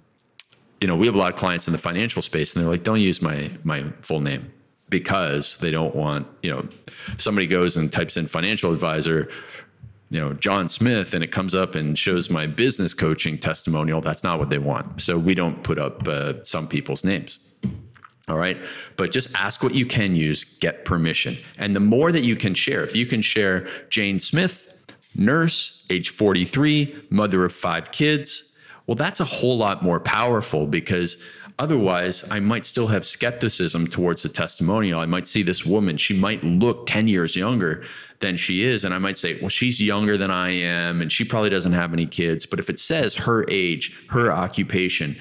you 0.83 0.89
know, 0.89 0.95
we 0.95 1.07
have 1.07 1.15
a 1.15 1.19
lot 1.19 1.33
of 1.33 1.39
clients 1.39 1.67
in 1.67 1.73
the 1.73 1.79
financial 1.79 2.21
space, 2.21 2.55
and 2.55 2.63
they're 2.63 2.71
like, 2.71 2.83
"Don't 2.83 3.01
use 3.01 3.23
my 3.23 3.51
my 3.65 3.85
full 4.03 4.21
name." 4.21 4.53
because 4.91 5.57
they 5.57 5.71
don't 5.71 5.97
want 5.97 6.27
you 6.43 6.51
know 6.51 6.69
somebody 7.17 7.47
goes 7.47 7.79
and 7.79 7.91
types 7.91 8.19
in 8.19 8.27
financial 8.27 8.75
advisor 8.75 9.27
you 10.13 10.21
know 10.21 10.33
john 10.35 10.69
smith 10.69 11.15
and 11.15 11.25
it 11.25 11.33
comes 11.33 11.55
up 11.55 11.75
and 11.75 11.99
shows 11.99 12.31
my 12.31 12.47
business 12.47 12.95
coaching 12.95 13.39
testimonial 13.39 14.01
that's 14.01 14.25
not 14.25 14.39
what 14.39 14.51
they 14.51 14.59
want. 14.59 15.01
So 15.01 15.19
we 15.19 15.35
don't 15.35 15.63
put 15.63 15.79
up 15.79 16.07
uh, 16.07 16.45
some 16.45 16.69
people's 16.69 17.05
names. 17.05 17.55
All 18.29 18.39
right? 18.39 18.59
But 18.97 19.11
just 19.11 19.35
ask 19.35 19.63
what 19.63 19.75
you 19.75 19.87
can 19.87 20.15
use 20.15 20.45
get 20.45 20.85
permission. 20.85 21.37
And 21.59 21.75
the 21.75 21.81
more 21.81 22.13
that 22.13 22.21
you 22.21 22.37
can 22.37 22.55
share 22.55 22.85
if 22.85 22.95
you 22.95 23.07
can 23.07 23.23
share 23.23 23.69
jane 23.89 24.21
smith 24.21 24.69
nurse, 25.17 25.87
age 25.91 26.09
43, 26.11 27.07
mother 27.11 27.45
of 27.45 27.53
five 27.53 27.93
kids. 27.93 28.55
Well, 28.87 28.95
that's 28.97 29.21
a 29.21 29.25
whole 29.25 29.57
lot 29.57 29.83
more 29.83 30.01
powerful 30.01 30.67
because 30.67 31.23
otherwise 31.59 32.31
I 32.31 32.41
might 32.41 32.67
still 32.67 32.89
have 32.89 33.07
skepticism 33.07 33.87
towards 33.87 34.23
the 34.23 34.29
testimonial. 34.29 35.01
I 35.01 35.07
might 35.07 35.27
see 35.27 35.43
this 35.43 35.65
woman, 35.65 35.97
she 35.97 36.15
might 36.19 36.43
look 36.43 36.87
10 36.87 37.09
years 37.09 37.37
younger 37.37 37.85
than 38.23 38.37
she 38.37 38.65
is. 38.65 38.85
And 38.85 38.95
I 38.95 38.99
might 38.99 39.19
say, 39.19 39.39
well, 39.41 39.51
she's 39.51 39.81
younger 39.81 40.17
than 40.17 40.31
I 40.31 40.51
am, 40.51 41.03
and 41.03 41.13
she 41.13 41.25
probably 41.25 41.51
doesn't 41.51 41.73
have 41.73 41.93
any 41.93 42.07
kids. 42.07 42.47
But 42.47 42.59
if 42.59 42.71
it 42.71 42.79
says 42.79 43.15
her 43.17 43.45
age, 43.49 44.07
her 44.09 44.33
occupation, 44.33 45.17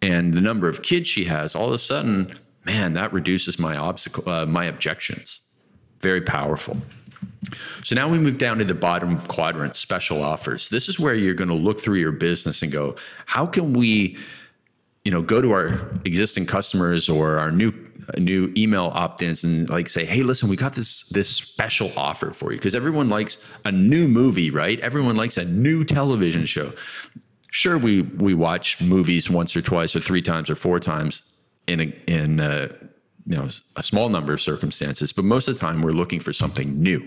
and 0.00 0.34
the 0.34 0.40
number 0.40 0.68
of 0.68 0.82
kids 0.82 1.08
she 1.08 1.24
has, 1.24 1.54
all 1.54 1.68
of 1.68 1.72
a 1.72 1.78
sudden, 1.78 2.34
man, 2.64 2.92
that 2.94 3.12
reduces 3.12 3.58
my 3.58 3.76
obstacle, 3.76 4.28
uh, 4.28 4.46
my 4.46 4.64
objections. 4.64 5.40
Very 6.00 6.20
powerful. 6.20 6.76
So 7.82 7.94
now 7.96 8.08
we 8.08 8.18
move 8.18 8.38
down 8.38 8.58
to 8.58 8.64
the 8.64 8.74
bottom 8.74 9.18
quadrant, 9.22 9.74
special 9.74 10.22
offers. 10.22 10.68
This 10.68 10.88
is 10.88 10.98
where 10.98 11.14
you're 11.14 11.34
going 11.34 11.48
to 11.48 11.54
look 11.54 11.80
through 11.80 11.98
your 11.98 12.12
business 12.12 12.62
and 12.62 12.70
go, 12.70 12.96
how 13.26 13.46
can 13.46 13.72
we, 13.72 14.16
you 15.04 15.10
know, 15.10 15.22
go 15.22 15.40
to 15.42 15.52
our 15.52 15.90
existing 16.04 16.46
customers 16.46 17.08
or 17.08 17.38
our 17.38 17.50
new 17.50 17.72
new 18.18 18.52
email 18.56 18.90
opt-ins 18.94 19.44
and 19.44 19.68
like 19.70 19.88
say, 19.88 20.04
hey, 20.04 20.22
listen, 20.22 20.48
we 20.48 20.56
got 20.56 20.74
this 20.74 21.04
this 21.10 21.28
special 21.28 21.90
offer 21.96 22.32
for 22.32 22.52
you 22.52 22.58
because 22.58 22.74
everyone 22.74 23.08
likes 23.08 23.38
a 23.64 23.72
new 23.72 24.08
movie, 24.08 24.50
right? 24.50 24.78
Everyone 24.80 25.16
likes 25.16 25.36
a 25.36 25.44
new 25.44 25.84
television 25.84 26.44
show. 26.44 26.72
Sure, 27.50 27.78
we 27.78 28.02
we 28.02 28.34
watch 28.34 28.80
movies 28.80 29.28
once 29.28 29.56
or 29.56 29.62
twice 29.62 29.94
or 29.94 30.00
three 30.00 30.22
times 30.22 30.50
or 30.50 30.54
four 30.54 30.80
times 30.80 31.28
in 31.66 31.80
a, 31.80 31.84
in 32.06 32.40
a, 32.40 32.68
you 33.26 33.36
know 33.36 33.48
a 33.76 33.82
small 33.82 34.08
number 34.08 34.32
of 34.32 34.40
circumstances 34.40 35.12
but 35.12 35.24
most 35.24 35.48
of 35.48 35.54
the 35.54 35.60
time 35.60 35.82
we're 35.82 35.92
looking 35.92 36.20
for 36.20 36.32
something 36.32 36.82
new. 36.82 37.00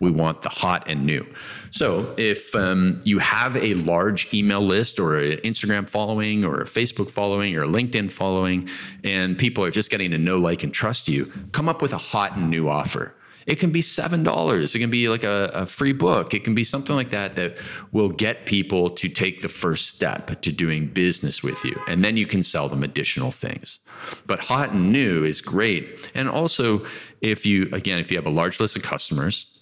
We 0.00 0.10
want 0.10 0.42
the 0.42 0.48
hot 0.48 0.84
and 0.86 1.06
new. 1.06 1.26
So 1.70 2.14
if 2.18 2.54
um, 2.56 3.00
you 3.04 3.18
have 3.20 3.56
a 3.56 3.74
large 3.74 4.32
email 4.34 4.60
list 4.60 4.98
or 4.98 5.18
an 5.18 5.38
instagram 5.38 5.88
following 5.88 6.44
or 6.44 6.60
a 6.60 6.64
facebook 6.64 7.10
following 7.10 7.56
or 7.56 7.62
a 7.62 7.66
linkedin 7.66 8.10
following 8.10 8.68
and 9.04 9.36
people 9.38 9.64
are 9.64 9.70
just 9.70 9.90
getting 9.90 10.10
to 10.10 10.18
know 10.18 10.38
like 10.38 10.62
and 10.62 10.72
trust 10.72 11.08
you 11.08 11.32
come 11.52 11.68
up 11.68 11.82
with 11.82 11.92
a 11.92 11.98
hot 11.98 12.36
and 12.36 12.50
new 12.50 12.68
offer 12.68 13.14
it 13.48 13.58
can 13.58 13.70
be 13.70 13.80
$7. 13.80 14.74
It 14.74 14.78
can 14.78 14.90
be 14.90 15.08
like 15.08 15.24
a, 15.24 15.50
a, 15.54 15.66
free 15.66 15.94
book. 15.94 16.34
It 16.34 16.44
can 16.44 16.54
be 16.54 16.64
something 16.64 16.94
like 16.94 17.08
that 17.10 17.34
that 17.36 17.56
will 17.92 18.10
get 18.10 18.44
people 18.44 18.90
to 18.90 19.08
take 19.08 19.40
the 19.40 19.48
first 19.48 19.88
step 19.88 20.42
to 20.42 20.52
doing 20.52 20.86
business 20.88 21.42
with 21.42 21.64
you. 21.64 21.74
And 21.88 22.04
then 22.04 22.18
you 22.18 22.26
can 22.26 22.42
sell 22.42 22.68
them 22.68 22.84
additional 22.84 23.30
things. 23.30 23.80
But 24.26 24.38
hot 24.40 24.72
and 24.72 24.92
new 24.92 25.24
is 25.24 25.40
great. 25.40 26.10
And 26.14 26.28
also, 26.28 26.84
if 27.22 27.46
you, 27.46 27.70
again, 27.72 27.98
if 27.98 28.10
you 28.10 28.18
have 28.18 28.26
a 28.26 28.30
large 28.30 28.60
list 28.60 28.76
of 28.76 28.82
customers, 28.82 29.58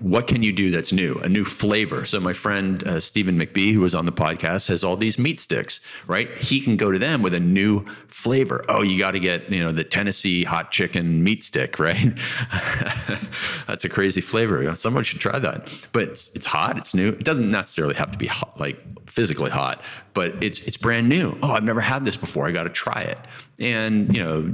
what 0.00 0.26
can 0.26 0.42
you 0.42 0.52
do 0.52 0.72
that's 0.72 0.92
new? 0.92 1.14
A 1.22 1.28
new 1.28 1.44
flavor. 1.44 2.04
So 2.04 2.18
my 2.18 2.32
friend 2.32 2.82
uh, 2.86 2.98
stephen 2.98 3.38
mcbee 3.38 3.72
who 3.72 3.80
was 3.80 3.94
on 3.94 4.04
the 4.04 4.12
podcast 4.12 4.68
has 4.68 4.82
all 4.82 4.96
these 4.96 5.16
meat 5.16 5.38
sticks 5.38 5.80
right? 6.08 6.28
He 6.38 6.60
can 6.60 6.76
go 6.76 6.90
to 6.90 6.98
them 6.98 7.22
with 7.22 7.34
a 7.34 7.40
new 7.40 7.84
flavor. 8.08 8.64
Oh 8.68 8.82
you 8.82 8.98
got 8.98 9.12
to 9.12 9.20
get 9.20 9.52
you 9.52 9.62
know 9.62 9.70
the 9.70 9.84
tennessee 9.84 10.42
hot 10.42 10.72
chicken 10.72 11.22
meat 11.22 11.44
stick 11.44 11.78
right? 11.78 12.18
That's 13.68 13.84
a 13.84 13.88
crazy 13.88 14.20
flavor. 14.20 14.74
Someone 14.74 15.04
should 15.04 15.20
try 15.20 15.38
that. 15.38 15.88
But 15.92 16.02
it's, 16.04 16.34
it's 16.34 16.46
hot 16.46 16.76
it's 16.78 16.92
new. 16.92 17.10
It 17.10 17.24
doesn't 17.24 17.50
necessarily 17.50 17.94
have 17.94 18.10
to 18.10 18.18
be 18.18 18.26
hot 18.26 18.58
like 18.58 18.80
physically 19.08 19.50
hot 19.50 19.84
but 20.14 20.42
it's 20.42 20.66
it's 20.66 20.76
brand 20.76 21.08
new. 21.08 21.38
Oh 21.44 21.52
i've 21.52 21.62
never 21.62 21.80
had 21.80 22.04
this 22.04 22.16
before. 22.16 22.48
I 22.48 22.50
got 22.50 22.64
to 22.64 22.70
try 22.70 23.02
it. 23.02 23.18
And 23.60 24.14
you 24.16 24.24
know 24.24 24.52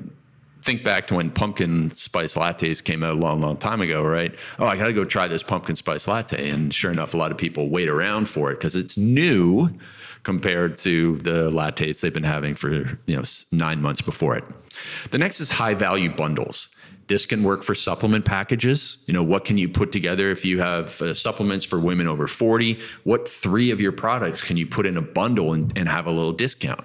think 0.62 0.84
back 0.84 1.08
to 1.08 1.16
when 1.16 1.30
pumpkin 1.30 1.90
spice 1.90 2.34
lattes 2.34 2.82
came 2.82 3.02
out 3.02 3.14
a 3.14 3.18
long, 3.18 3.40
long 3.40 3.56
time 3.56 3.80
ago, 3.80 4.02
right? 4.02 4.34
Oh, 4.58 4.66
I 4.66 4.76
got 4.76 4.86
to 4.86 4.92
go 4.92 5.04
try 5.04 5.28
this 5.28 5.42
pumpkin 5.42 5.76
spice 5.76 6.06
latte. 6.06 6.50
And 6.50 6.72
sure 6.72 6.92
enough, 6.92 7.14
a 7.14 7.16
lot 7.16 7.32
of 7.32 7.38
people 7.38 7.68
wait 7.68 7.88
around 7.88 8.28
for 8.28 8.50
it 8.50 8.54
because 8.54 8.76
it's 8.76 8.96
new 8.96 9.70
compared 10.22 10.76
to 10.76 11.16
the 11.18 11.50
lattes 11.50 12.00
they've 12.00 12.14
been 12.14 12.22
having 12.22 12.54
for 12.54 12.72
you 13.06 13.16
know 13.16 13.22
nine 13.50 13.82
months 13.82 14.00
before 14.00 14.36
it. 14.36 14.44
The 15.10 15.18
next 15.18 15.40
is 15.40 15.50
high 15.50 15.74
value 15.74 16.14
bundles. 16.14 16.74
This 17.08 17.26
can 17.26 17.42
work 17.42 17.64
for 17.64 17.74
supplement 17.74 18.24
packages. 18.24 19.02
You 19.06 19.14
know, 19.14 19.24
what 19.24 19.44
can 19.44 19.58
you 19.58 19.68
put 19.68 19.90
together 19.90 20.30
if 20.30 20.44
you 20.44 20.60
have 20.60 21.02
uh, 21.02 21.12
supplements 21.12 21.64
for 21.64 21.78
women 21.78 22.06
over 22.06 22.28
40? 22.28 22.78
What 23.02 23.28
three 23.28 23.72
of 23.72 23.80
your 23.80 23.92
products 23.92 24.40
can 24.40 24.56
you 24.56 24.66
put 24.66 24.86
in 24.86 24.96
a 24.96 25.02
bundle 25.02 25.52
and, 25.52 25.76
and 25.76 25.88
have 25.88 26.06
a 26.06 26.12
little 26.12 26.32
discount? 26.32 26.84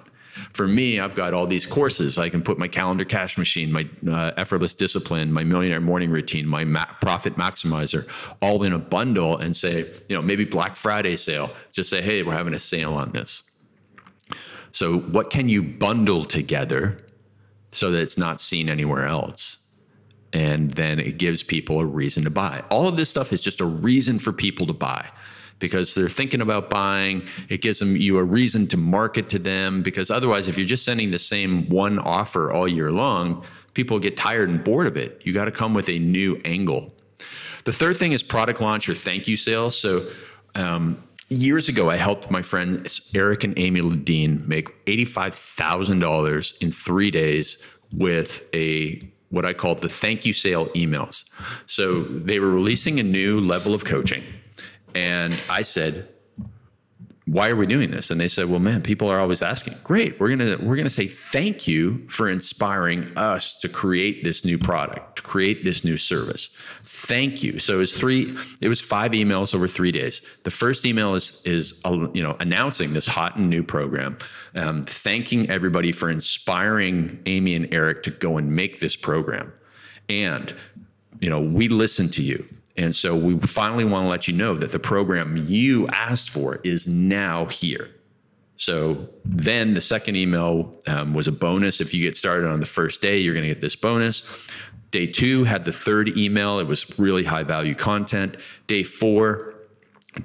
For 0.58 0.66
me, 0.66 0.98
I've 0.98 1.14
got 1.14 1.34
all 1.34 1.46
these 1.46 1.66
courses. 1.66 2.18
I 2.18 2.30
can 2.30 2.42
put 2.42 2.58
my 2.58 2.66
calendar 2.66 3.04
cash 3.04 3.38
machine, 3.38 3.70
my 3.70 3.88
uh, 4.10 4.32
effortless 4.36 4.74
discipline, 4.74 5.32
my 5.32 5.44
millionaire 5.44 5.80
morning 5.80 6.10
routine, 6.10 6.48
my 6.48 6.64
ma- 6.64 6.84
profit 7.00 7.36
maximizer, 7.36 8.08
all 8.42 8.64
in 8.64 8.72
a 8.72 8.78
bundle 8.80 9.36
and 9.36 9.54
say, 9.54 9.86
you 10.08 10.16
know, 10.16 10.20
maybe 10.20 10.44
Black 10.44 10.74
Friday 10.74 11.14
sale. 11.14 11.52
Just 11.72 11.88
say, 11.90 12.02
hey, 12.02 12.24
we're 12.24 12.32
having 12.32 12.54
a 12.54 12.58
sale 12.58 12.94
on 12.94 13.12
this. 13.12 13.48
So, 14.72 14.98
what 14.98 15.30
can 15.30 15.48
you 15.48 15.62
bundle 15.62 16.24
together 16.24 17.06
so 17.70 17.92
that 17.92 18.00
it's 18.00 18.18
not 18.18 18.40
seen 18.40 18.68
anywhere 18.68 19.06
else? 19.06 19.64
And 20.32 20.72
then 20.72 20.98
it 20.98 21.18
gives 21.18 21.44
people 21.44 21.78
a 21.78 21.86
reason 21.86 22.24
to 22.24 22.30
buy. 22.30 22.64
All 22.68 22.88
of 22.88 22.96
this 22.96 23.08
stuff 23.08 23.32
is 23.32 23.40
just 23.40 23.60
a 23.60 23.64
reason 23.64 24.18
for 24.18 24.32
people 24.32 24.66
to 24.66 24.74
buy 24.74 25.08
because 25.58 25.94
they're 25.94 26.08
thinking 26.08 26.40
about 26.40 26.70
buying. 26.70 27.26
It 27.48 27.60
gives 27.60 27.78
them 27.78 27.96
you 27.96 28.18
a 28.18 28.24
reason 28.24 28.66
to 28.68 28.76
market 28.76 29.28
to 29.30 29.38
them 29.38 29.82
because 29.82 30.10
otherwise, 30.10 30.48
if 30.48 30.56
you're 30.56 30.66
just 30.66 30.84
sending 30.84 31.10
the 31.10 31.18
same 31.18 31.68
one 31.68 31.98
offer 31.98 32.52
all 32.52 32.68
year 32.68 32.92
long, 32.92 33.44
people 33.74 33.98
get 33.98 34.16
tired 34.16 34.48
and 34.48 34.62
bored 34.62 34.86
of 34.86 34.96
it. 34.96 35.22
You 35.24 35.32
got 35.32 35.46
to 35.46 35.52
come 35.52 35.74
with 35.74 35.88
a 35.88 35.98
new 35.98 36.40
angle. 36.44 36.92
The 37.64 37.72
third 37.72 37.96
thing 37.96 38.12
is 38.12 38.22
product 38.22 38.60
launch 38.60 38.88
or 38.88 38.94
thank 38.94 39.28
you 39.28 39.36
sales. 39.36 39.78
So, 39.78 40.02
um, 40.54 41.02
years 41.28 41.68
ago, 41.68 41.90
I 41.90 41.96
helped 41.96 42.30
my 42.30 42.42
friends 42.42 43.10
Eric 43.14 43.44
and 43.44 43.58
Amy 43.58 43.82
Ledeen 43.82 44.46
make 44.46 44.84
$85,000 44.86 46.62
in 46.62 46.70
three 46.70 47.10
days 47.10 47.66
with 47.94 48.48
a 48.54 49.00
what 49.30 49.44
I 49.44 49.52
called 49.52 49.82
the 49.82 49.90
thank 49.90 50.24
you 50.24 50.32
sale 50.32 50.68
emails. 50.68 51.28
So 51.66 52.00
they 52.02 52.40
were 52.40 52.48
releasing 52.48 52.98
a 52.98 53.02
new 53.02 53.40
level 53.40 53.74
of 53.74 53.84
coaching 53.84 54.22
and 54.98 55.32
I 55.48 55.62
said, 55.62 56.08
why 57.26 57.50
are 57.50 57.56
we 57.56 57.66
doing 57.66 57.92
this? 57.92 58.10
And 58.10 58.20
they 58.20 58.26
said, 58.26 58.48
well, 58.48 58.58
man, 58.58 58.82
people 58.82 59.08
are 59.08 59.20
always 59.20 59.42
asking. 59.42 59.74
Great. 59.84 60.18
We're 60.18 60.34
going 60.34 60.38
to, 60.40 60.56
we're 60.64 60.74
going 60.74 60.86
to 60.86 60.90
say 60.90 61.06
thank 61.06 61.68
you 61.68 62.08
for 62.08 62.28
inspiring 62.28 63.16
us 63.16 63.60
to 63.60 63.68
create 63.68 64.24
this 64.24 64.44
new 64.44 64.58
product, 64.58 65.16
to 65.16 65.22
create 65.22 65.62
this 65.62 65.84
new 65.84 65.96
service. 65.96 66.56
Thank 66.82 67.44
you. 67.44 67.60
So 67.60 67.74
it 67.74 67.78
was 67.78 67.96
three, 67.96 68.36
it 68.60 68.66
was 68.66 68.80
five 68.80 69.12
emails 69.12 69.54
over 69.54 69.68
three 69.68 69.92
days. 69.92 70.26
The 70.42 70.50
first 70.50 70.84
email 70.84 71.14
is, 71.14 71.40
is, 71.46 71.80
you 71.86 72.22
know, 72.24 72.36
announcing 72.40 72.92
this 72.92 73.06
hot 73.06 73.36
and 73.36 73.48
new 73.48 73.62
program, 73.62 74.18
um, 74.56 74.82
thanking 74.82 75.48
everybody 75.48 75.92
for 75.92 76.10
inspiring 76.10 77.22
Amy 77.26 77.54
and 77.54 77.72
Eric 77.72 78.02
to 78.04 78.10
go 78.10 78.36
and 78.36 78.56
make 78.56 78.80
this 78.80 78.96
program. 78.96 79.52
And, 80.08 80.52
you 81.20 81.30
know, 81.30 81.40
we 81.40 81.68
listen 81.68 82.08
to 82.12 82.22
you 82.22 82.48
and 82.78 82.94
so 82.94 83.16
we 83.16 83.36
finally 83.40 83.84
want 83.84 84.04
to 84.04 84.08
let 84.08 84.28
you 84.28 84.34
know 84.34 84.54
that 84.54 84.70
the 84.70 84.78
program 84.78 85.36
you 85.48 85.88
asked 85.88 86.30
for 86.30 86.60
is 86.62 86.86
now 86.86 87.46
here. 87.46 87.90
So 88.56 89.08
then 89.24 89.74
the 89.74 89.80
second 89.80 90.16
email 90.16 90.80
um, 90.86 91.12
was 91.12 91.26
a 91.26 91.32
bonus. 91.32 91.80
If 91.80 91.92
you 91.92 92.02
get 92.02 92.16
started 92.16 92.48
on 92.48 92.60
the 92.60 92.66
first 92.66 93.02
day, 93.02 93.18
you're 93.18 93.34
going 93.34 93.46
to 93.46 93.48
get 93.48 93.60
this 93.60 93.76
bonus. 93.76 94.22
Day 94.92 95.06
two 95.06 95.44
had 95.44 95.64
the 95.64 95.72
third 95.72 96.16
email. 96.16 96.60
It 96.60 96.66
was 96.68 96.98
really 96.98 97.24
high 97.24 97.42
value 97.42 97.74
content. 97.74 98.36
Day 98.68 98.84
four, 98.84 99.54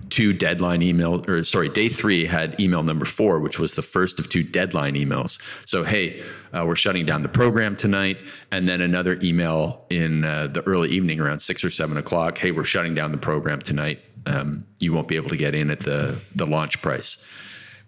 two 0.10 0.34
deadline 0.34 0.82
email, 0.82 1.24
or 1.30 1.44
sorry, 1.44 1.70
day 1.70 1.90
three 1.90 2.26
had 2.26 2.60
email 2.60 2.84
number 2.84 3.06
four, 3.06 3.40
which 3.40 3.60
was 3.60 3.76
the 3.76 3.82
first 3.82 4.20
of 4.20 4.30
two 4.30 4.44
deadline 4.44 4.96
emails. 4.96 5.42
So, 5.66 5.84
hey, 5.84 6.24
uh, 6.54 6.66
we're 6.68 6.76
shutting 6.76 7.06
down 7.06 7.24
the 7.24 7.30
program 7.30 7.76
tonight. 7.76 8.18
And 8.52 8.68
then 8.68 8.82
another 8.82 9.20
email 9.22 9.86
in 9.90 10.26
uh, 10.26 10.48
the 10.48 10.62
early 10.64 10.90
evening 10.90 11.20
around 11.20 11.40
six 11.40 11.64
or 11.64 11.70
seven 11.70 11.98
o'clock. 11.98 12.38
Hey, 12.38 12.52
we're 12.52 12.64
shutting 12.64 12.96
down 12.96 13.12
the 13.12 13.18
program 13.18 13.60
tonight. 13.60 14.00
Um, 14.26 14.66
you 14.80 14.94
won't 14.94 15.08
be 15.08 15.16
able 15.16 15.30
to 15.30 15.38
get 15.38 15.56
in 15.56 15.70
at 15.70 15.82
the, 15.82 16.20
the 16.36 16.46
launch 16.46 16.82
price 16.82 17.28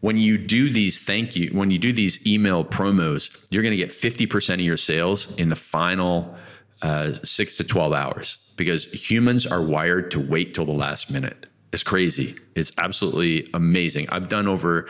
when 0.01 0.17
you 0.17 0.37
do 0.37 0.69
these 0.69 1.01
thank 1.01 1.35
you 1.35 1.49
when 1.49 1.71
you 1.71 1.79
do 1.79 1.91
these 1.91 2.25
email 2.27 2.63
promos 2.63 3.47
you're 3.49 3.63
going 3.63 3.71
to 3.71 3.77
get 3.77 3.89
50% 3.89 4.53
of 4.53 4.59
your 4.59 4.77
sales 4.77 5.35
in 5.37 5.49
the 5.49 5.55
final 5.55 6.35
uh, 6.81 7.13
6 7.13 7.57
to 7.57 7.63
12 7.63 7.93
hours 7.93 8.53
because 8.55 8.85
humans 8.93 9.45
are 9.47 9.63
wired 9.63 10.11
to 10.11 10.19
wait 10.19 10.53
till 10.53 10.65
the 10.65 10.73
last 10.73 11.11
minute 11.11 11.47
it's 11.75 11.83
crazy 11.83 12.35
it's 12.55 12.71
absolutely 12.77 13.47
amazing 13.53 14.07
i've 14.09 14.29
done 14.29 14.47
over 14.47 14.87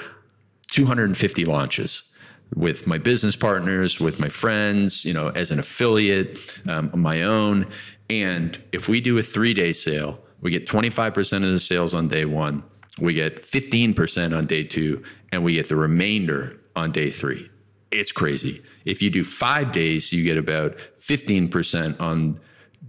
250 0.68 1.46
launches 1.46 2.12
with 2.56 2.86
my 2.86 2.98
business 2.98 3.36
partners 3.36 4.00
with 4.00 4.20
my 4.20 4.30
friends 4.30 5.04
you 5.04 5.14
know 5.14 5.30
as 5.30 5.52
an 5.52 5.60
affiliate 5.60 6.38
um, 6.70 6.92
my 6.94 7.24
own 7.24 7.68
and 8.10 8.62
if 8.72 8.88
we 8.88 9.02
do 9.02 9.18
a 9.18 9.24
three 9.24 9.54
day 9.54 9.74
sale 9.74 10.22
we 10.42 10.52
get 10.52 10.68
25% 10.68 11.38
of 11.38 11.50
the 11.50 11.60
sales 11.60 11.96
on 11.96 12.08
day 12.08 12.24
one 12.24 12.64
we 13.00 13.14
get 13.14 13.42
15% 13.42 14.38
on 14.38 14.46
day 14.46 14.64
two, 14.64 15.04
and 15.32 15.44
we 15.44 15.54
get 15.54 15.70
the 15.70 15.76
remainder 15.76 16.60
on 16.76 16.92
day 16.92 17.10
three. 17.10 17.50
It's 17.92 18.12
crazy. 18.12 18.62
If 18.86 19.02
you 19.02 19.10
do 19.10 19.24
five 19.24 19.72
days, 19.72 20.14
you 20.14 20.24
get 20.24 20.38
about 20.38 20.78
15% 20.98 22.00
on 22.00 22.40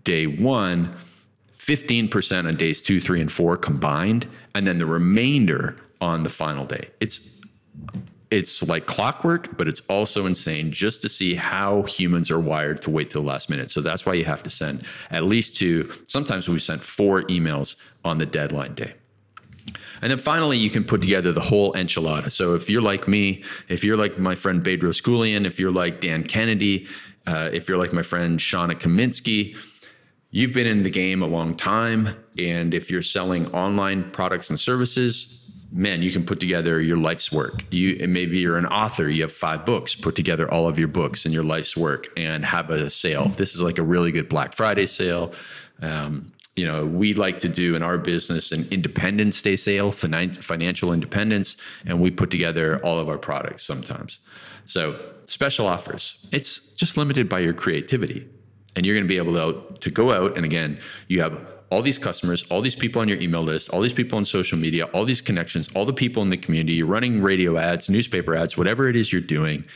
day 0.04 0.26
one, 0.26 0.96
15% 1.66 2.46
on 2.46 2.56
days 2.56 2.80
two, 2.80 3.00
three, 3.00 3.20
and 3.20 3.30
four 3.30 3.56
combined, 3.56 4.26
and 4.54 4.66
then 4.66 4.78
the 4.78 4.86
remainder 4.86 5.76
on 6.00 6.22
the 6.22 6.28
final 6.28 6.64
day. 6.64 6.88
It's 7.00 7.36
it's 8.28 8.68
like 8.68 8.86
clockwork, 8.86 9.56
but 9.56 9.68
it's 9.68 9.82
also 9.82 10.26
insane 10.26 10.72
just 10.72 11.00
to 11.02 11.08
see 11.08 11.36
how 11.36 11.82
humans 11.82 12.28
are 12.30 12.40
wired 12.40 12.82
to 12.82 12.90
wait 12.90 13.10
till 13.10 13.22
the 13.22 13.28
last 13.28 13.48
minute. 13.48 13.70
So 13.70 13.80
that's 13.80 14.04
why 14.04 14.14
you 14.14 14.24
have 14.24 14.42
to 14.42 14.50
send 14.50 14.84
at 15.10 15.24
least 15.24 15.56
two. 15.56 15.92
Sometimes 16.08 16.48
we've 16.48 16.62
sent 16.62 16.82
four 16.82 17.22
emails 17.22 17.76
on 18.04 18.18
the 18.18 18.26
deadline 18.26 18.74
day. 18.74 18.94
And 20.02 20.10
then 20.10 20.18
finally, 20.18 20.58
you 20.58 20.70
can 20.70 20.84
put 20.84 21.02
together 21.02 21.32
the 21.32 21.40
whole 21.40 21.72
enchilada. 21.74 22.30
So 22.30 22.54
if 22.54 22.68
you're 22.68 22.82
like 22.82 23.06
me, 23.06 23.44
if 23.68 23.84
you're 23.84 23.96
like 23.96 24.18
my 24.18 24.34
friend 24.34 24.62
Bedros 24.62 25.00
Keuilian, 25.00 25.46
if 25.46 25.58
you're 25.60 25.72
like 25.72 26.00
Dan 26.00 26.24
Kennedy, 26.24 26.86
uh, 27.26 27.50
if 27.52 27.68
you're 27.68 27.78
like 27.78 27.92
my 27.92 28.02
friend 28.02 28.38
Shauna 28.38 28.72
Kaminsky, 28.72 29.56
you've 30.36 30.52
been 30.52 30.66
in 30.66 30.82
the 30.82 30.90
game 30.90 31.22
a 31.22 31.26
long 31.26 31.54
time. 31.54 32.14
And 32.38 32.74
if 32.74 32.90
you're 32.90 33.00
selling 33.00 33.46
online 33.54 34.10
products 34.10 34.50
and 34.50 34.60
services, 34.60 35.66
man, 35.72 36.02
you 36.02 36.12
can 36.12 36.26
put 36.26 36.40
together 36.40 36.78
your 36.78 36.98
life's 36.98 37.32
work. 37.32 37.64
You 37.70 38.06
maybe 38.06 38.38
you're 38.38 38.58
an 38.58 38.66
author, 38.66 39.08
you 39.08 39.22
have 39.22 39.32
five 39.32 39.64
books, 39.64 39.94
put 39.94 40.14
together 40.14 40.50
all 40.52 40.68
of 40.68 40.78
your 40.78 40.88
books 40.88 41.24
and 41.24 41.32
your 41.32 41.42
life's 41.42 41.74
work 41.74 42.08
and 42.18 42.44
have 42.44 42.68
a 42.68 42.90
sale. 42.90 43.28
This 43.28 43.54
is 43.54 43.62
like 43.62 43.78
a 43.78 43.82
really 43.82 44.12
good 44.12 44.28
Black 44.28 44.52
Friday 44.52 44.84
sale. 44.84 45.32
Um, 45.80 46.30
you 46.54 46.66
know, 46.66 46.84
we 46.84 47.14
like 47.14 47.38
to 47.38 47.48
do 47.48 47.74
in 47.74 47.82
our 47.82 47.96
business 47.96 48.52
an 48.52 48.66
Independence 48.70 49.40
Day 49.40 49.56
sale, 49.56 49.90
financial 49.90 50.92
independence, 50.92 51.56
and 51.86 51.98
we 51.98 52.10
put 52.10 52.30
together 52.30 52.78
all 52.84 52.98
of 52.98 53.08
our 53.08 53.18
products 53.18 53.64
sometimes. 53.64 54.20
So, 54.66 55.00
special 55.24 55.66
offers. 55.66 56.28
It's 56.30 56.74
just 56.74 56.98
limited 56.98 57.26
by 57.26 57.40
your 57.40 57.54
creativity. 57.54 58.28
And 58.76 58.86
you're 58.86 58.94
going 58.94 59.04
to 59.04 59.08
be 59.08 59.16
able 59.16 59.32
to, 59.34 59.74
to 59.80 59.90
go 59.90 60.12
out 60.12 60.36
and 60.36 60.44
again, 60.44 60.78
you 61.08 61.20
have 61.22 61.36
all 61.70 61.82
these 61.82 61.98
customers, 61.98 62.44
all 62.50 62.60
these 62.60 62.76
people 62.76 63.02
on 63.02 63.08
your 63.08 63.18
email 63.18 63.42
list, 63.42 63.70
all 63.70 63.80
these 63.80 63.92
people 63.92 64.16
on 64.18 64.24
social 64.24 64.56
media, 64.56 64.84
all 64.86 65.04
these 65.04 65.20
connections, 65.20 65.68
all 65.74 65.84
the 65.84 65.92
people 65.92 66.22
in 66.22 66.30
the 66.30 66.36
community, 66.36 66.74
you're 66.74 66.86
running 66.86 67.20
radio 67.20 67.56
ads, 67.56 67.88
newspaper 67.88 68.36
ads, 68.36 68.56
whatever 68.56 68.88
it 68.88 68.94
is 68.94 69.12
you're 69.12 69.20
doing. 69.20 69.66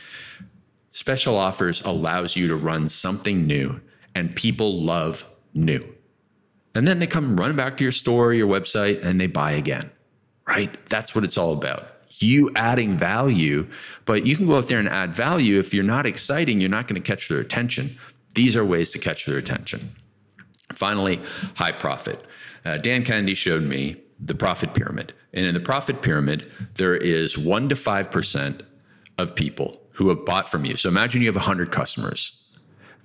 Special 0.91 1.37
offers 1.37 1.81
allows 1.81 2.35
you 2.35 2.47
to 2.47 2.55
run 2.55 2.87
something 2.87 3.45
new, 3.45 3.81
and 4.15 4.35
people 4.35 4.81
love 4.81 5.29
new. 5.53 5.83
And 6.75 6.87
then 6.87 6.99
they 6.99 7.07
come 7.07 7.37
run 7.37 7.55
back 7.55 7.77
to 7.77 7.83
your 7.83 7.91
store, 7.91 8.33
your 8.33 8.47
website, 8.47 9.03
and 9.03 9.19
they 9.19 9.27
buy 9.27 9.51
again, 9.51 9.89
right? 10.47 10.73
That's 10.89 11.13
what 11.13 11.23
it's 11.23 11.37
all 11.37 11.53
about. 11.53 11.87
You 12.19 12.51
adding 12.55 12.97
value, 12.97 13.67
but 14.05 14.25
you 14.25 14.37
can 14.37 14.47
go 14.47 14.57
out 14.57 14.67
there 14.67 14.79
and 14.79 14.87
add 14.87 15.13
value. 15.13 15.59
If 15.59 15.73
you're 15.73 15.83
not 15.83 16.05
exciting, 16.05 16.61
you're 16.61 16.69
not 16.69 16.87
going 16.87 17.01
to 17.01 17.05
catch 17.05 17.27
their 17.27 17.39
attention. 17.39 17.97
These 18.33 18.55
are 18.55 18.65
ways 18.65 18.91
to 18.91 18.99
catch 18.99 19.25
their 19.25 19.37
attention. 19.37 19.95
Finally, 20.73 21.21
high 21.55 21.71
profit. 21.71 22.23
Uh, 22.63 22.77
Dan 22.77 23.03
Kennedy 23.03 23.33
showed 23.33 23.63
me 23.63 23.97
the 24.19 24.35
profit 24.35 24.73
pyramid. 24.73 25.13
And 25.33 25.45
in 25.45 25.53
the 25.53 25.59
profit 25.59 26.01
pyramid, 26.01 26.49
there 26.75 26.95
is 26.95 27.35
1% 27.35 27.69
to 27.69 27.75
5% 27.75 28.61
of 29.17 29.35
people 29.35 29.81
who 29.93 30.09
have 30.09 30.25
bought 30.25 30.49
from 30.49 30.65
you. 30.65 30.75
So 30.75 30.89
imagine 30.89 31.21
you 31.21 31.27
have 31.27 31.35
100 31.35 31.71
customers. 31.71 32.43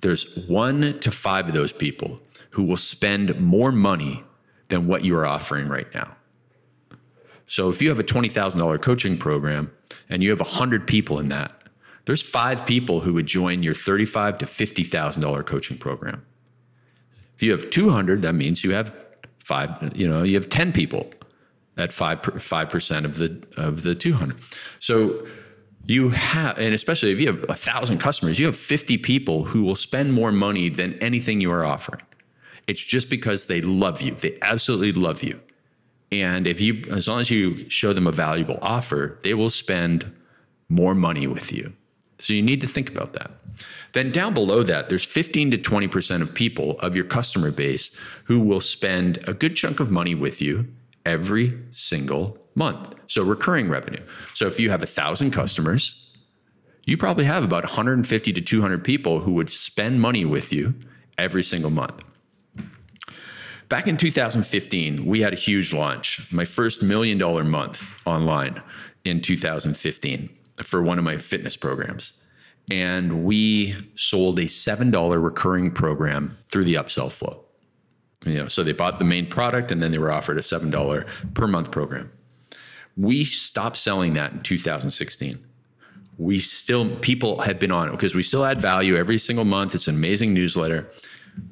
There's 0.01 0.47
one 0.47 0.99
to 0.99 1.11
five 1.11 1.47
of 1.47 1.53
those 1.53 1.73
people 1.73 2.19
who 2.51 2.63
will 2.63 2.77
spend 2.77 3.39
more 3.39 3.71
money 3.71 4.23
than 4.69 4.87
what 4.87 5.03
you 5.03 5.17
are 5.17 5.25
offering 5.25 5.67
right 5.67 5.91
now. 5.93 6.15
So 7.47 7.69
if 7.69 7.81
you 7.81 7.89
have 7.89 7.99
a 7.99 8.03
$20,000 8.03 8.81
coaching 8.81 9.17
program 9.17 9.71
and 10.09 10.21
you 10.21 10.29
have 10.29 10.39
100 10.39 10.85
people 10.85 11.19
in 11.19 11.29
that, 11.29 11.56
there's 12.07 12.23
five 12.23 12.65
people 12.65 13.01
who 13.01 13.13
would 13.13 13.25
join 13.25 13.61
your 13.61 13.73
35 13.73 14.37
to 14.37 14.45
$50,000 14.45 15.45
coaching 15.45 15.77
program. 15.77 16.25
If 17.35 17.43
you 17.43 17.51
have 17.51 17.69
200, 17.69 18.21
that 18.21 18.33
means 18.33 18.63
you 18.63 18.71
have 18.71 19.05
five, 19.39 19.91
you 19.93 20.07
know, 20.07 20.23
you 20.23 20.35
have 20.35 20.49
10 20.49 20.71
people 20.71 21.11
at 21.75 21.91
5 21.91 22.21
5% 22.21 23.05
of 23.05 23.17
the 23.17 23.45
of 23.57 23.83
the 23.83 23.93
200. 23.93 24.37
So 24.79 25.27
you 25.85 26.09
have 26.09 26.57
and 26.57 26.73
especially 26.73 27.11
if 27.11 27.19
you 27.19 27.27
have 27.27 27.43
a 27.43 27.47
1000 27.47 27.97
customers, 27.97 28.39
you 28.39 28.45
have 28.45 28.57
50 28.57 28.97
people 28.99 29.43
who 29.43 29.61
will 29.61 29.75
spend 29.75 30.13
more 30.13 30.31
money 30.31 30.69
than 30.69 30.93
anything 30.95 31.41
you 31.41 31.51
are 31.51 31.65
offering. 31.65 32.01
It's 32.67 32.83
just 32.83 33.09
because 33.09 33.47
they 33.47 33.61
love 33.61 34.01
you. 34.01 34.15
They 34.15 34.37
absolutely 34.41 34.93
love 34.93 35.23
you. 35.23 35.39
And 36.09 36.47
if 36.47 36.61
you, 36.61 36.85
as 36.89 37.07
long 37.09 37.19
as 37.19 37.29
you 37.29 37.69
show 37.69 37.91
them 37.91 38.07
a 38.07 38.13
valuable 38.13 38.59
offer, 38.61 39.19
they 39.23 39.33
will 39.33 39.49
spend 39.49 40.09
more 40.69 40.95
money 40.95 41.27
with 41.27 41.51
you. 41.51 41.73
So 42.19 42.33
you 42.33 42.41
need 42.41 42.61
to 42.61 42.67
think 42.67 42.89
about 42.89 43.13
that. 43.13 43.31
Then 43.93 44.11
down 44.11 44.33
below 44.33 44.63
that, 44.63 44.89
there's 44.89 45.05
15 45.05 45.51
to 45.51 45.57
20% 45.57 46.21
of 46.21 46.33
people 46.33 46.79
of 46.79 46.95
your 46.95 47.05
customer 47.05 47.51
base 47.51 47.97
who 48.25 48.39
will 48.39 48.59
spend 48.59 49.19
a 49.27 49.33
good 49.33 49.55
chunk 49.55 49.79
of 49.79 49.91
money 49.91 50.15
with 50.15 50.41
you 50.41 50.67
every 51.05 51.57
single 51.71 52.37
month. 52.55 52.95
So 53.07 53.23
recurring 53.23 53.69
revenue. 53.69 54.03
So 54.33 54.47
if 54.47 54.59
you 54.59 54.69
have 54.69 54.83
a 54.83 54.87
thousand 54.87 55.31
customers, 55.31 56.15
you 56.85 56.97
probably 56.97 57.25
have 57.25 57.43
about 57.43 57.63
150 57.63 58.33
to 58.33 58.41
200 58.41 58.83
people 58.83 59.19
who 59.19 59.33
would 59.33 59.49
spend 59.49 60.01
money 60.01 60.25
with 60.25 60.51
you 60.53 60.73
every 61.17 61.43
single 61.43 61.71
month. 61.71 62.03
Back 63.69 63.87
in 63.87 63.97
2015, 63.97 65.05
we 65.05 65.21
had 65.21 65.33
a 65.33 65.35
huge 65.35 65.73
launch, 65.73 66.31
my 66.31 66.45
first 66.45 66.81
million 66.81 67.17
dollar 67.17 67.43
month 67.43 67.93
online 68.05 68.61
in 69.03 69.21
2015 69.21 70.29
for 70.63 70.81
one 70.81 70.97
of 70.97 71.03
my 71.03 71.17
fitness 71.17 71.57
programs. 71.57 72.23
And 72.69 73.23
we 73.23 73.75
sold 73.95 74.39
a 74.39 74.45
$7 74.45 75.23
recurring 75.23 75.71
program 75.71 76.37
through 76.51 76.65
the 76.65 76.75
upsell 76.75 77.11
flow. 77.11 77.45
You 78.25 78.39
know, 78.39 78.47
so 78.47 78.63
they 78.63 78.73
bought 78.73 78.99
the 78.99 79.05
main 79.05 79.27
product 79.27 79.71
and 79.71 79.81
then 79.81 79.91
they 79.91 79.99
were 79.99 80.11
offered 80.11 80.37
a 80.37 80.41
$7 80.41 81.07
per 81.33 81.47
month 81.47 81.71
program. 81.71 82.11
We 82.97 83.23
stopped 83.23 83.77
selling 83.77 84.15
that 84.15 84.33
in 84.33 84.41
2016 84.41 85.47
we 86.17 86.39
still 86.39 86.89
people 86.97 87.41
have 87.41 87.59
been 87.59 87.71
on 87.71 87.87
it 87.87 87.91
because 87.91 88.15
we 88.15 88.23
still 88.23 88.43
add 88.43 88.59
value 88.59 88.95
every 88.95 89.17
single 89.17 89.45
month 89.45 89.75
it's 89.75 89.87
an 89.87 89.95
amazing 89.95 90.33
newsletter 90.33 90.89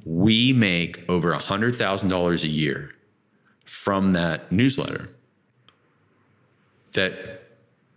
we 0.04 0.52
make 0.52 1.08
over 1.08 1.32
$100,000 1.32 2.44
a 2.44 2.48
year 2.48 2.91
from 3.63 4.12
that 4.12 4.52
newsletter 4.52 5.10
that 6.94 7.44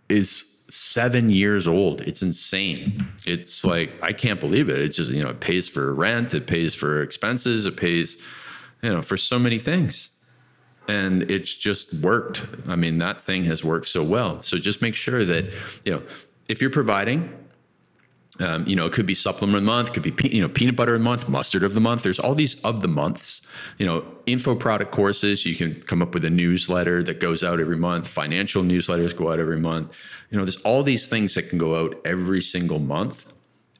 is 0.07 0.58
seven 0.69 1.29
years 1.29 1.67
old. 1.67 2.01
It's 2.01 2.21
insane. 2.21 3.07
It's 3.25 3.65
like, 3.65 4.01
I 4.03 4.13
can't 4.13 4.39
believe 4.39 4.69
it. 4.69 4.79
It's 4.79 4.97
just, 4.97 5.11
you 5.11 5.23
know, 5.23 5.29
it 5.29 5.39
pays 5.39 5.67
for 5.67 5.93
rent, 5.93 6.33
it 6.33 6.47
pays 6.47 6.75
for 6.75 7.01
expenses, 7.01 7.65
it 7.65 7.77
pays, 7.77 8.21
you 8.81 8.89
know, 8.89 9.01
for 9.01 9.17
so 9.17 9.39
many 9.39 9.57
things. 9.57 10.15
And 10.87 11.29
it's 11.29 11.53
just 11.53 11.93
worked. 11.95 12.43
I 12.67 12.75
mean, 12.75 12.97
that 12.99 13.21
thing 13.21 13.43
has 13.45 13.63
worked 13.63 13.87
so 13.87 14.03
well. 14.03 14.41
So 14.41 14.57
just 14.57 14.81
make 14.81 14.95
sure 14.95 15.23
that, 15.25 15.45
you 15.85 15.91
know, 15.91 16.03
if 16.47 16.61
you're 16.61 16.71
providing 16.71 17.33
Um, 18.39 18.65
you 18.65 18.75
know, 18.75 18.85
it 18.85 18.93
could 18.93 19.05
be 19.05 19.15
supplement 19.15 19.57
of 19.57 19.63
the 19.63 19.65
month, 19.65 19.91
could 19.91 20.03
be 20.03 20.11
pe- 20.11 20.29
you 20.29 20.41
know 20.41 20.47
peanut 20.47 20.75
butter 20.75 20.95
of 20.95 21.01
the 21.01 21.03
month, 21.03 21.27
mustard 21.27 21.63
of 21.63 21.73
the 21.73 21.81
month. 21.81 22.03
There's 22.03 22.19
all 22.19 22.35
these 22.35 22.61
of 22.63 22.81
the 22.81 22.87
months. 22.87 23.45
You 23.77 23.85
know, 23.85 24.05
info 24.25 24.55
product 24.55 24.91
courses. 24.91 25.45
You 25.45 25.55
can 25.55 25.81
come 25.81 26.01
up 26.01 26.13
with 26.13 26.23
a 26.23 26.29
newsletter 26.29 27.03
that 27.03 27.19
goes 27.19 27.43
out 27.43 27.59
every 27.59 27.77
month. 27.77 28.07
Financial 28.07 28.63
newsletters 28.63 29.15
go 29.15 29.31
out 29.31 29.39
every 29.39 29.59
month. 29.59 29.97
You 30.29 30.37
know, 30.37 30.45
there's 30.45 30.57
all 30.57 30.83
these 30.83 31.07
things 31.07 31.33
that 31.35 31.49
can 31.49 31.57
go 31.57 31.75
out 31.75 31.99
every 32.05 32.41
single 32.41 32.79
month. 32.79 33.25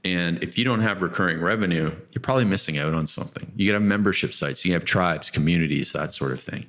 And 0.03 0.41
if 0.43 0.57
you 0.57 0.63
don't 0.63 0.79
have 0.79 1.01
recurring 1.01 1.41
revenue, 1.41 1.91
you're 2.13 2.21
probably 2.21 2.45
missing 2.45 2.77
out 2.77 2.93
on 2.93 3.05
something. 3.05 3.51
You 3.55 3.65
can 3.67 3.73
have 3.73 3.83
membership 3.83 4.33
sites, 4.33 4.65
you 4.65 4.73
have 4.73 4.85
tribes, 4.85 5.29
communities, 5.29 5.91
that 5.93 6.13
sort 6.13 6.31
of 6.31 6.41
thing. 6.41 6.67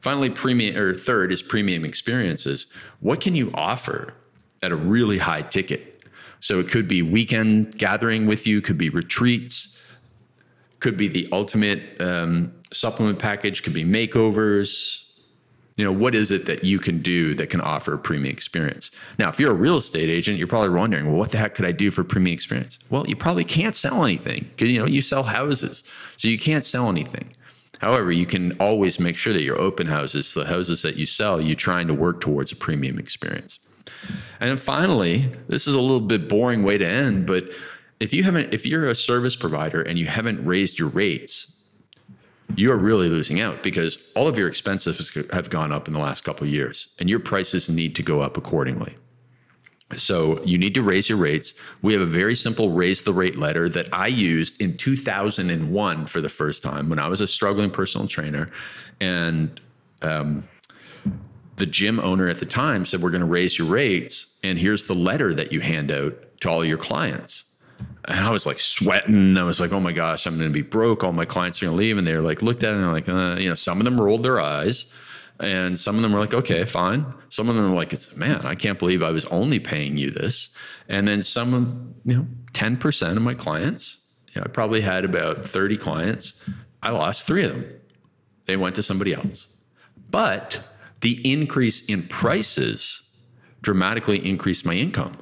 Finally, 0.00 0.30
premium 0.30 0.76
or 0.76 0.94
third 0.94 1.32
is 1.32 1.42
premium 1.42 1.84
experiences. 1.84 2.68
What 3.00 3.20
can 3.20 3.34
you 3.34 3.50
offer 3.54 4.14
at 4.62 4.72
a 4.72 4.76
really 4.76 5.18
high 5.18 5.42
ticket? 5.42 5.99
So 6.40 6.58
it 6.58 6.68
could 6.68 6.88
be 6.88 7.02
weekend 7.02 7.78
gathering 7.78 8.26
with 8.26 8.46
you, 8.46 8.60
could 8.60 8.78
be 8.78 8.88
retreats, 8.88 9.76
could 10.80 10.96
be 10.96 11.06
the 11.08 11.28
ultimate 11.30 12.00
um, 12.00 12.52
supplement 12.72 13.18
package, 13.18 13.62
could 13.62 13.74
be 13.74 13.84
makeovers. 13.84 15.06
You 15.76 15.84
know, 15.84 15.92
what 15.92 16.14
is 16.14 16.30
it 16.30 16.46
that 16.46 16.64
you 16.64 16.78
can 16.78 17.00
do 17.00 17.34
that 17.34 17.48
can 17.48 17.60
offer 17.60 17.94
a 17.94 17.98
premium 17.98 18.32
experience? 18.32 18.90
Now, 19.18 19.28
if 19.28 19.38
you're 19.38 19.52
a 19.52 19.54
real 19.54 19.76
estate 19.76 20.08
agent, 20.10 20.36
you're 20.36 20.46
probably 20.46 20.70
wondering, 20.70 21.06
well, 21.06 21.16
what 21.16 21.30
the 21.30 21.38
heck 21.38 21.54
could 21.54 21.64
I 21.64 21.72
do 21.72 21.90
for 21.90 22.04
premium 22.04 22.34
experience? 22.34 22.78
Well, 22.90 23.06
you 23.06 23.16
probably 23.16 23.44
can't 23.44 23.76
sell 23.76 24.04
anything 24.04 24.48
because, 24.50 24.70
you 24.70 24.78
know, 24.78 24.86
you 24.86 25.00
sell 25.00 25.22
houses. 25.22 25.84
So 26.16 26.28
you 26.28 26.38
can't 26.38 26.64
sell 26.64 26.88
anything. 26.90 27.32
However, 27.80 28.12
you 28.12 28.26
can 28.26 28.52
always 28.60 29.00
make 29.00 29.16
sure 29.16 29.32
that 29.32 29.42
your 29.42 29.58
open 29.58 29.86
houses, 29.86 30.34
the 30.34 30.44
houses 30.44 30.82
that 30.82 30.96
you 30.96 31.06
sell, 31.06 31.40
you're 31.40 31.56
trying 31.56 31.86
to 31.88 31.94
work 31.94 32.20
towards 32.20 32.52
a 32.52 32.56
premium 32.56 32.98
experience. 32.98 33.58
And 34.40 34.50
then 34.50 34.56
finally, 34.56 35.30
this 35.48 35.66
is 35.66 35.74
a 35.74 35.80
little 35.80 36.00
bit 36.00 36.28
boring 36.28 36.62
way 36.62 36.78
to 36.78 36.86
end, 36.86 37.26
but 37.26 37.44
if 38.00 38.14
you 38.14 38.22
haven't, 38.24 38.54
if 38.54 38.64
you're 38.64 38.88
a 38.88 38.94
service 38.94 39.36
provider 39.36 39.82
and 39.82 39.98
you 39.98 40.06
haven't 40.06 40.42
raised 40.44 40.78
your 40.78 40.88
rates, 40.88 41.60
you 42.56 42.72
are 42.72 42.76
really 42.76 43.08
losing 43.08 43.40
out 43.40 43.62
because 43.62 44.10
all 44.16 44.26
of 44.26 44.38
your 44.38 44.48
expenses 44.48 45.16
have 45.32 45.50
gone 45.50 45.72
up 45.72 45.86
in 45.86 45.94
the 45.94 46.00
last 46.00 46.22
couple 46.24 46.46
of 46.46 46.52
years 46.52 46.94
and 46.98 47.08
your 47.08 47.20
prices 47.20 47.68
need 47.68 47.94
to 47.96 48.02
go 48.02 48.20
up 48.20 48.36
accordingly. 48.36 48.96
So 49.96 50.42
you 50.44 50.56
need 50.56 50.74
to 50.74 50.82
raise 50.82 51.08
your 51.08 51.18
rates. 51.18 51.54
We 51.82 51.92
have 51.92 52.02
a 52.02 52.06
very 52.06 52.36
simple 52.36 52.70
raise 52.70 53.02
the 53.02 53.12
rate 53.12 53.36
letter 53.36 53.68
that 53.68 53.92
I 53.92 54.06
used 54.06 54.60
in 54.60 54.76
2001 54.76 56.06
for 56.06 56.20
the 56.20 56.28
first 56.28 56.62
time 56.62 56.88
when 56.88 56.98
I 56.98 57.08
was 57.08 57.20
a 57.20 57.26
struggling 57.26 57.70
personal 57.70 58.06
trainer. 58.06 58.50
And 59.00 59.60
um, 60.02 60.48
the 61.60 61.66
gym 61.66 62.00
owner 62.00 62.28
at 62.28 62.40
the 62.40 62.46
time 62.46 62.84
said, 62.84 63.00
We're 63.00 63.10
going 63.10 63.20
to 63.20 63.26
raise 63.26 63.56
your 63.56 63.68
rates. 63.68 64.40
And 64.42 64.58
here's 64.58 64.86
the 64.86 64.94
letter 64.94 65.32
that 65.34 65.52
you 65.52 65.60
hand 65.60 65.92
out 65.92 66.14
to 66.40 66.50
all 66.50 66.64
your 66.64 66.78
clients. 66.78 67.44
And 68.06 68.18
I 68.18 68.30
was 68.30 68.46
like 68.46 68.60
sweating. 68.60 69.36
I 69.38 69.44
was 69.44 69.60
like, 69.60 69.72
oh 69.72 69.80
my 69.80 69.92
gosh, 69.92 70.26
I'm 70.26 70.36
going 70.36 70.48
to 70.48 70.52
be 70.52 70.62
broke. 70.62 71.04
All 71.04 71.12
my 71.12 71.24
clients 71.24 71.62
are 71.62 71.66
going 71.66 71.76
to 71.76 71.78
leave. 71.78 71.96
And 71.96 72.06
they're 72.06 72.22
like, 72.22 72.42
looked 72.42 72.62
at 72.62 72.72
it 72.72 72.76
and 72.76 72.84
they're 72.84 72.92
like, 72.92 73.08
uh, 73.08 73.40
you 73.40 73.48
know, 73.48 73.54
some 73.54 73.78
of 73.78 73.84
them 73.84 74.00
rolled 74.00 74.22
their 74.22 74.40
eyes. 74.40 74.92
And 75.38 75.78
some 75.78 75.96
of 75.96 76.02
them 76.02 76.12
were 76.12 76.18
like, 76.18 76.34
okay, 76.34 76.64
fine. 76.64 77.06
Some 77.28 77.48
of 77.48 77.56
them 77.56 77.70
were 77.70 77.76
like, 77.76 77.92
it's 77.92 78.16
man, 78.16 78.44
I 78.44 78.54
can't 78.54 78.78
believe 78.78 79.02
I 79.02 79.10
was 79.10 79.24
only 79.26 79.58
paying 79.58 79.96
you 79.96 80.10
this. 80.10 80.54
And 80.88 81.08
then 81.08 81.22
some 81.22 81.94
you 82.04 82.16
know, 82.16 82.26
10% 82.52 83.16
of 83.16 83.22
my 83.22 83.34
clients, 83.34 84.06
you 84.34 84.40
know, 84.40 84.44
I 84.44 84.48
probably 84.48 84.80
had 84.80 85.04
about 85.04 85.46
30 85.46 85.76
clients. 85.76 86.48
I 86.82 86.90
lost 86.90 87.26
three 87.26 87.44
of 87.44 87.52
them. 87.52 87.72
They 88.46 88.56
went 88.56 88.74
to 88.76 88.82
somebody 88.82 89.14
else. 89.14 89.56
But 90.10 90.60
the 91.00 91.20
increase 91.30 91.86
in 91.86 92.02
prices 92.04 93.24
dramatically 93.62 94.26
increased 94.26 94.64
my 94.64 94.74
income. 94.74 95.16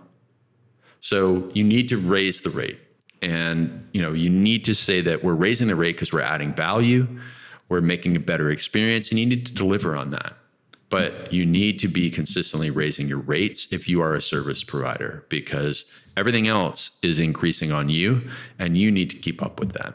So 1.00 1.50
you 1.54 1.64
need 1.64 1.88
to 1.90 1.96
raise 1.96 2.42
the 2.42 2.50
rate. 2.50 2.78
And 3.22 3.88
you 3.92 4.02
know, 4.02 4.12
you 4.12 4.30
need 4.30 4.64
to 4.66 4.74
say 4.74 5.00
that 5.00 5.24
we're 5.24 5.34
raising 5.34 5.68
the 5.68 5.76
rate 5.76 5.96
because 5.96 6.12
we're 6.12 6.20
adding 6.20 6.54
value 6.54 7.06
we're 7.68 7.80
making 7.80 8.16
a 8.16 8.20
better 8.20 8.50
experience, 8.50 9.10
and 9.10 9.18
you 9.18 9.26
need 9.26 9.46
to 9.46 9.52
deliver 9.52 9.94
on 9.94 10.10
that. 10.10 10.34
But 10.90 11.32
you 11.32 11.44
need 11.44 11.78
to 11.80 11.88
be 11.88 12.10
consistently 12.10 12.70
raising 12.70 13.08
your 13.08 13.18
rates 13.18 13.72
if 13.72 13.88
you 13.88 14.00
are 14.00 14.14
a 14.14 14.22
service 14.22 14.64
provider 14.64 15.24
because 15.28 15.84
everything 16.16 16.48
else 16.48 16.98
is 17.02 17.18
increasing 17.18 17.72
on 17.72 17.88
you 17.88 18.30
and 18.58 18.76
you 18.76 18.90
need 18.90 19.10
to 19.10 19.16
keep 19.16 19.42
up 19.42 19.60
with 19.60 19.72
that. 19.72 19.94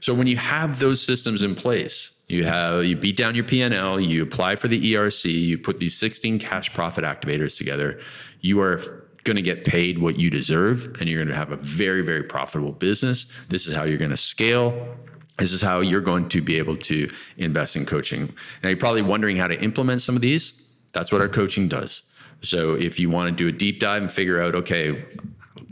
So 0.00 0.12
when 0.12 0.26
you 0.26 0.36
have 0.36 0.80
those 0.80 1.00
systems 1.00 1.42
in 1.42 1.54
place, 1.54 2.24
you 2.28 2.44
have 2.44 2.84
you 2.84 2.96
beat 2.96 3.16
down 3.16 3.34
your 3.34 3.44
P&L, 3.44 4.00
you 4.00 4.22
apply 4.22 4.56
for 4.56 4.68
the 4.68 4.94
ERC, 4.94 5.32
you 5.32 5.58
put 5.58 5.78
these 5.78 5.96
16 5.96 6.38
cash 6.38 6.72
profit 6.74 7.04
activators 7.04 7.56
together, 7.56 8.00
you 8.40 8.60
are 8.60 9.04
going 9.24 9.36
to 9.36 9.42
get 9.42 9.64
paid 9.64 9.98
what 9.98 10.18
you 10.18 10.28
deserve 10.30 10.96
and 11.00 11.08
you're 11.08 11.18
going 11.18 11.28
to 11.28 11.34
have 11.34 11.52
a 11.52 11.56
very 11.56 12.02
very 12.02 12.22
profitable 12.22 12.72
business. 12.72 13.24
This 13.48 13.66
is 13.66 13.74
how 13.74 13.84
you're 13.84 13.98
going 13.98 14.10
to 14.10 14.16
scale 14.16 14.96
this 15.38 15.52
is 15.52 15.62
how 15.62 15.80
you're 15.80 16.00
going 16.00 16.28
to 16.28 16.40
be 16.40 16.58
able 16.58 16.76
to 16.76 17.10
invest 17.36 17.76
in 17.76 17.86
coaching. 17.86 18.32
Now, 18.62 18.68
you're 18.68 18.78
probably 18.78 19.02
wondering 19.02 19.36
how 19.36 19.48
to 19.48 19.60
implement 19.60 20.02
some 20.02 20.14
of 20.14 20.22
these. 20.22 20.76
That's 20.92 21.10
what 21.10 21.20
our 21.20 21.28
coaching 21.28 21.68
does. 21.68 22.12
So, 22.42 22.74
if 22.74 23.00
you 23.00 23.10
want 23.10 23.30
to 23.30 23.34
do 23.34 23.48
a 23.48 23.52
deep 23.52 23.80
dive 23.80 24.02
and 24.02 24.12
figure 24.12 24.40
out, 24.40 24.54
okay, 24.54 25.04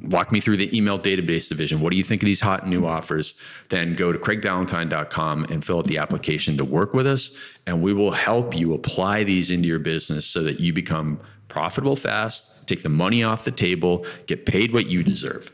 walk 0.02 0.32
me 0.32 0.40
through 0.40 0.56
the 0.56 0.76
email 0.76 0.98
database 0.98 1.48
division. 1.48 1.80
What 1.80 1.90
do 1.90 1.96
you 1.96 2.02
think 2.02 2.22
of 2.22 2.26
these 2.26 2.40
hot 2.40 2.66
new 2.66 2.86
offers? 2.86 3.38
Then 3.68 3.94
go 3.94 4.12
to 4.12 4.18
craigballantyne.com 4.18 5.44
and 5.44 5.64
fill 5.64 5.78
out 5.78 5.84
the 5.84 5.98
application 5.98 6.56
to 6.56 6.64
work 6.64 6.92
with 6.92 7.06
us. 7.06 7.36
And 7.66 7.82
we 7.82 7.92
will 7.92 8.10
help 8.10 8.56
you 8.56 8.74
apply 8.74 9.24
these 9.24 9.50
into 9.50 9.68
your 9.68 9.78
business 9.78 10.26
so 10.26 10.42
that 10.42 10.60
you 10.60 10.72
become 10.72 11.20
profitable 11.48 11.96
fast, 11.96 12.66
take 12.66 12.82
the 12.82 12.88
money 12.88 13.22
off 13.22 13.44
the 13.44 13.50
table, 13.50 14.06
get 14.26 14.46
paid 14.46 14.72
what 14.72 14.86
you 14.86 15.02
deserve. 15.02 15.52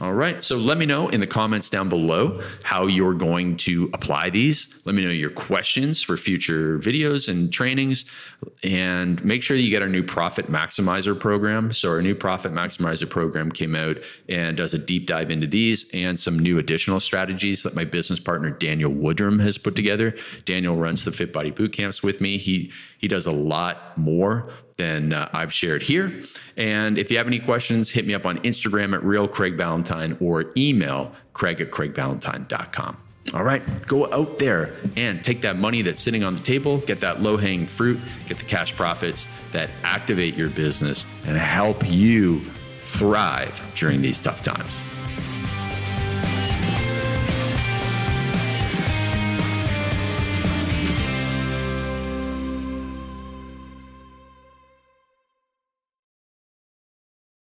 All 0.00 0.14
right. 0.14 0.44
So 0.44 0.56
let 0.56 0.78
me 0.78 0.86
know 0.86 1.08
in 1.08 1.18
the 1.18 1.26
comments 1.26 1.68
down 1.68 1.88
below 1.88 2.40
how 2.62 2.86
you're 2.86 3.14
going 3.14 3.56
to 3.58 3.90
apply 3.92 4.30
these. 4.30 4.80
Let 4.86 4.94
me 4.94 5.02
know 5.02 5.10
your 5.10 5.30
questions 5.30 6.02
for 6.02 6.16
future 6.16 6.78
videos 6.78 7.28
and 7.28 7.52
trainings. 7.52 8.04
And 8.62 9.22
make 9.24 9.42
sure 9.42 9.56
you 9.56 9.70
get 9.70 9.82
our 9.82 9.88
new 9.88 10.04
Profit 10.04 10.48
Maximizer 10.48 11.18
program. 11.18 11.72
So, 11.72 11.90
our 11.90 12.00
new 12.00 12.14
Profit 12.14 12.52
Maximizer 12.52 13.10
program 13.10 13.50
came 13.50 13.74
out 13.74 13.98
and 14.28 14.56
does 14.56 14.72
a 14.72 14.78
deep 14.78 15.08
dive 15.08 15.32
into 15.32 15.48
these 15.48 15.92
and 15.92 16.18
some 16.18 16.38
new 16.38 16.58
additional 16.58 17.00
strategies 17.00 17.64
that 17.64 17.74
my 17.74 17.84
business 17.84 18.20
partner, 18.20 18.50
Daniel 18.50 18.92
Woodrum, 18.92 19.42
has 19.42 19.58
put 19.58 19.74
together. 19.74 20.14
Daniel 20.44 20.76
runs 20.76 21.04
the 21.04 21.10
Fit 21.10 21.32
Body 21.32 21.50
Boot 21.50 21.72
Camps 21.72 22.04
with 22.04 22.20
me. 22.20 22.38
He, 22.38 22.70
he 22.98 23.08
does 23.08 23.26
a 23.26 23.32
lot 23.32 23.98
more 23.98 24.52
than 24.78 25.12
uh, 25.12 25.28
I've 25.32 25.52
shared 25.52 25.82
here. 25.82 26.22
And 26.56 26.96
if 26.96 27.10
you 27.10 27.18
have 27.18 27.26
any 27.26 27.38
questions, 27.38 27.90
hit 27.90 28.06
me 28.06 28.14
up 28.14 28.24
on 28.24 28.38
Instagram 28.38 28.94
at 28.94 29.02
real 29.04 29.28
Craig 29.28 29.56
Ballantyne 29.56 30.16
or 30.20 30.46
email 30.56 31.12
craig 31.34 31.60
at 31.60 31.70
craigballantyne.com. 31.70 32.96
All 33.34 33.44
right, 33.44 33.62
go 33.86 34.10
out 34.10 34.38
there 34.38 34.72
and 34.96 35.22
take 35.22 35.42
that 35.42 35.58
money 35.58 35.82
that's 35.82 36.00
sitting 36.00 36.24
on 36.24 36.34
the 36.34 36.40
table, 36.40 36.78
get 36.78 37.00
that 37.00 37.20
low 37.20 37.36
hanging 37.36 37.66
fruit, 37.66 38.00
get 38.26 38.38
the 38.38 38.44
cash 38.46 38.74
profits 38.74 39.28
that 39.52 39.68
activate 39.82 40.34
your 40.34 40.48
business 40.48 41.04
and 41.26 41.36
help 41.36 41.86
you 41.86 42.40
thrive 42.78 43.60
during 43.74 44.00
these 44.00 44.18
tough 44.18 44.42
times. 44.42 44.84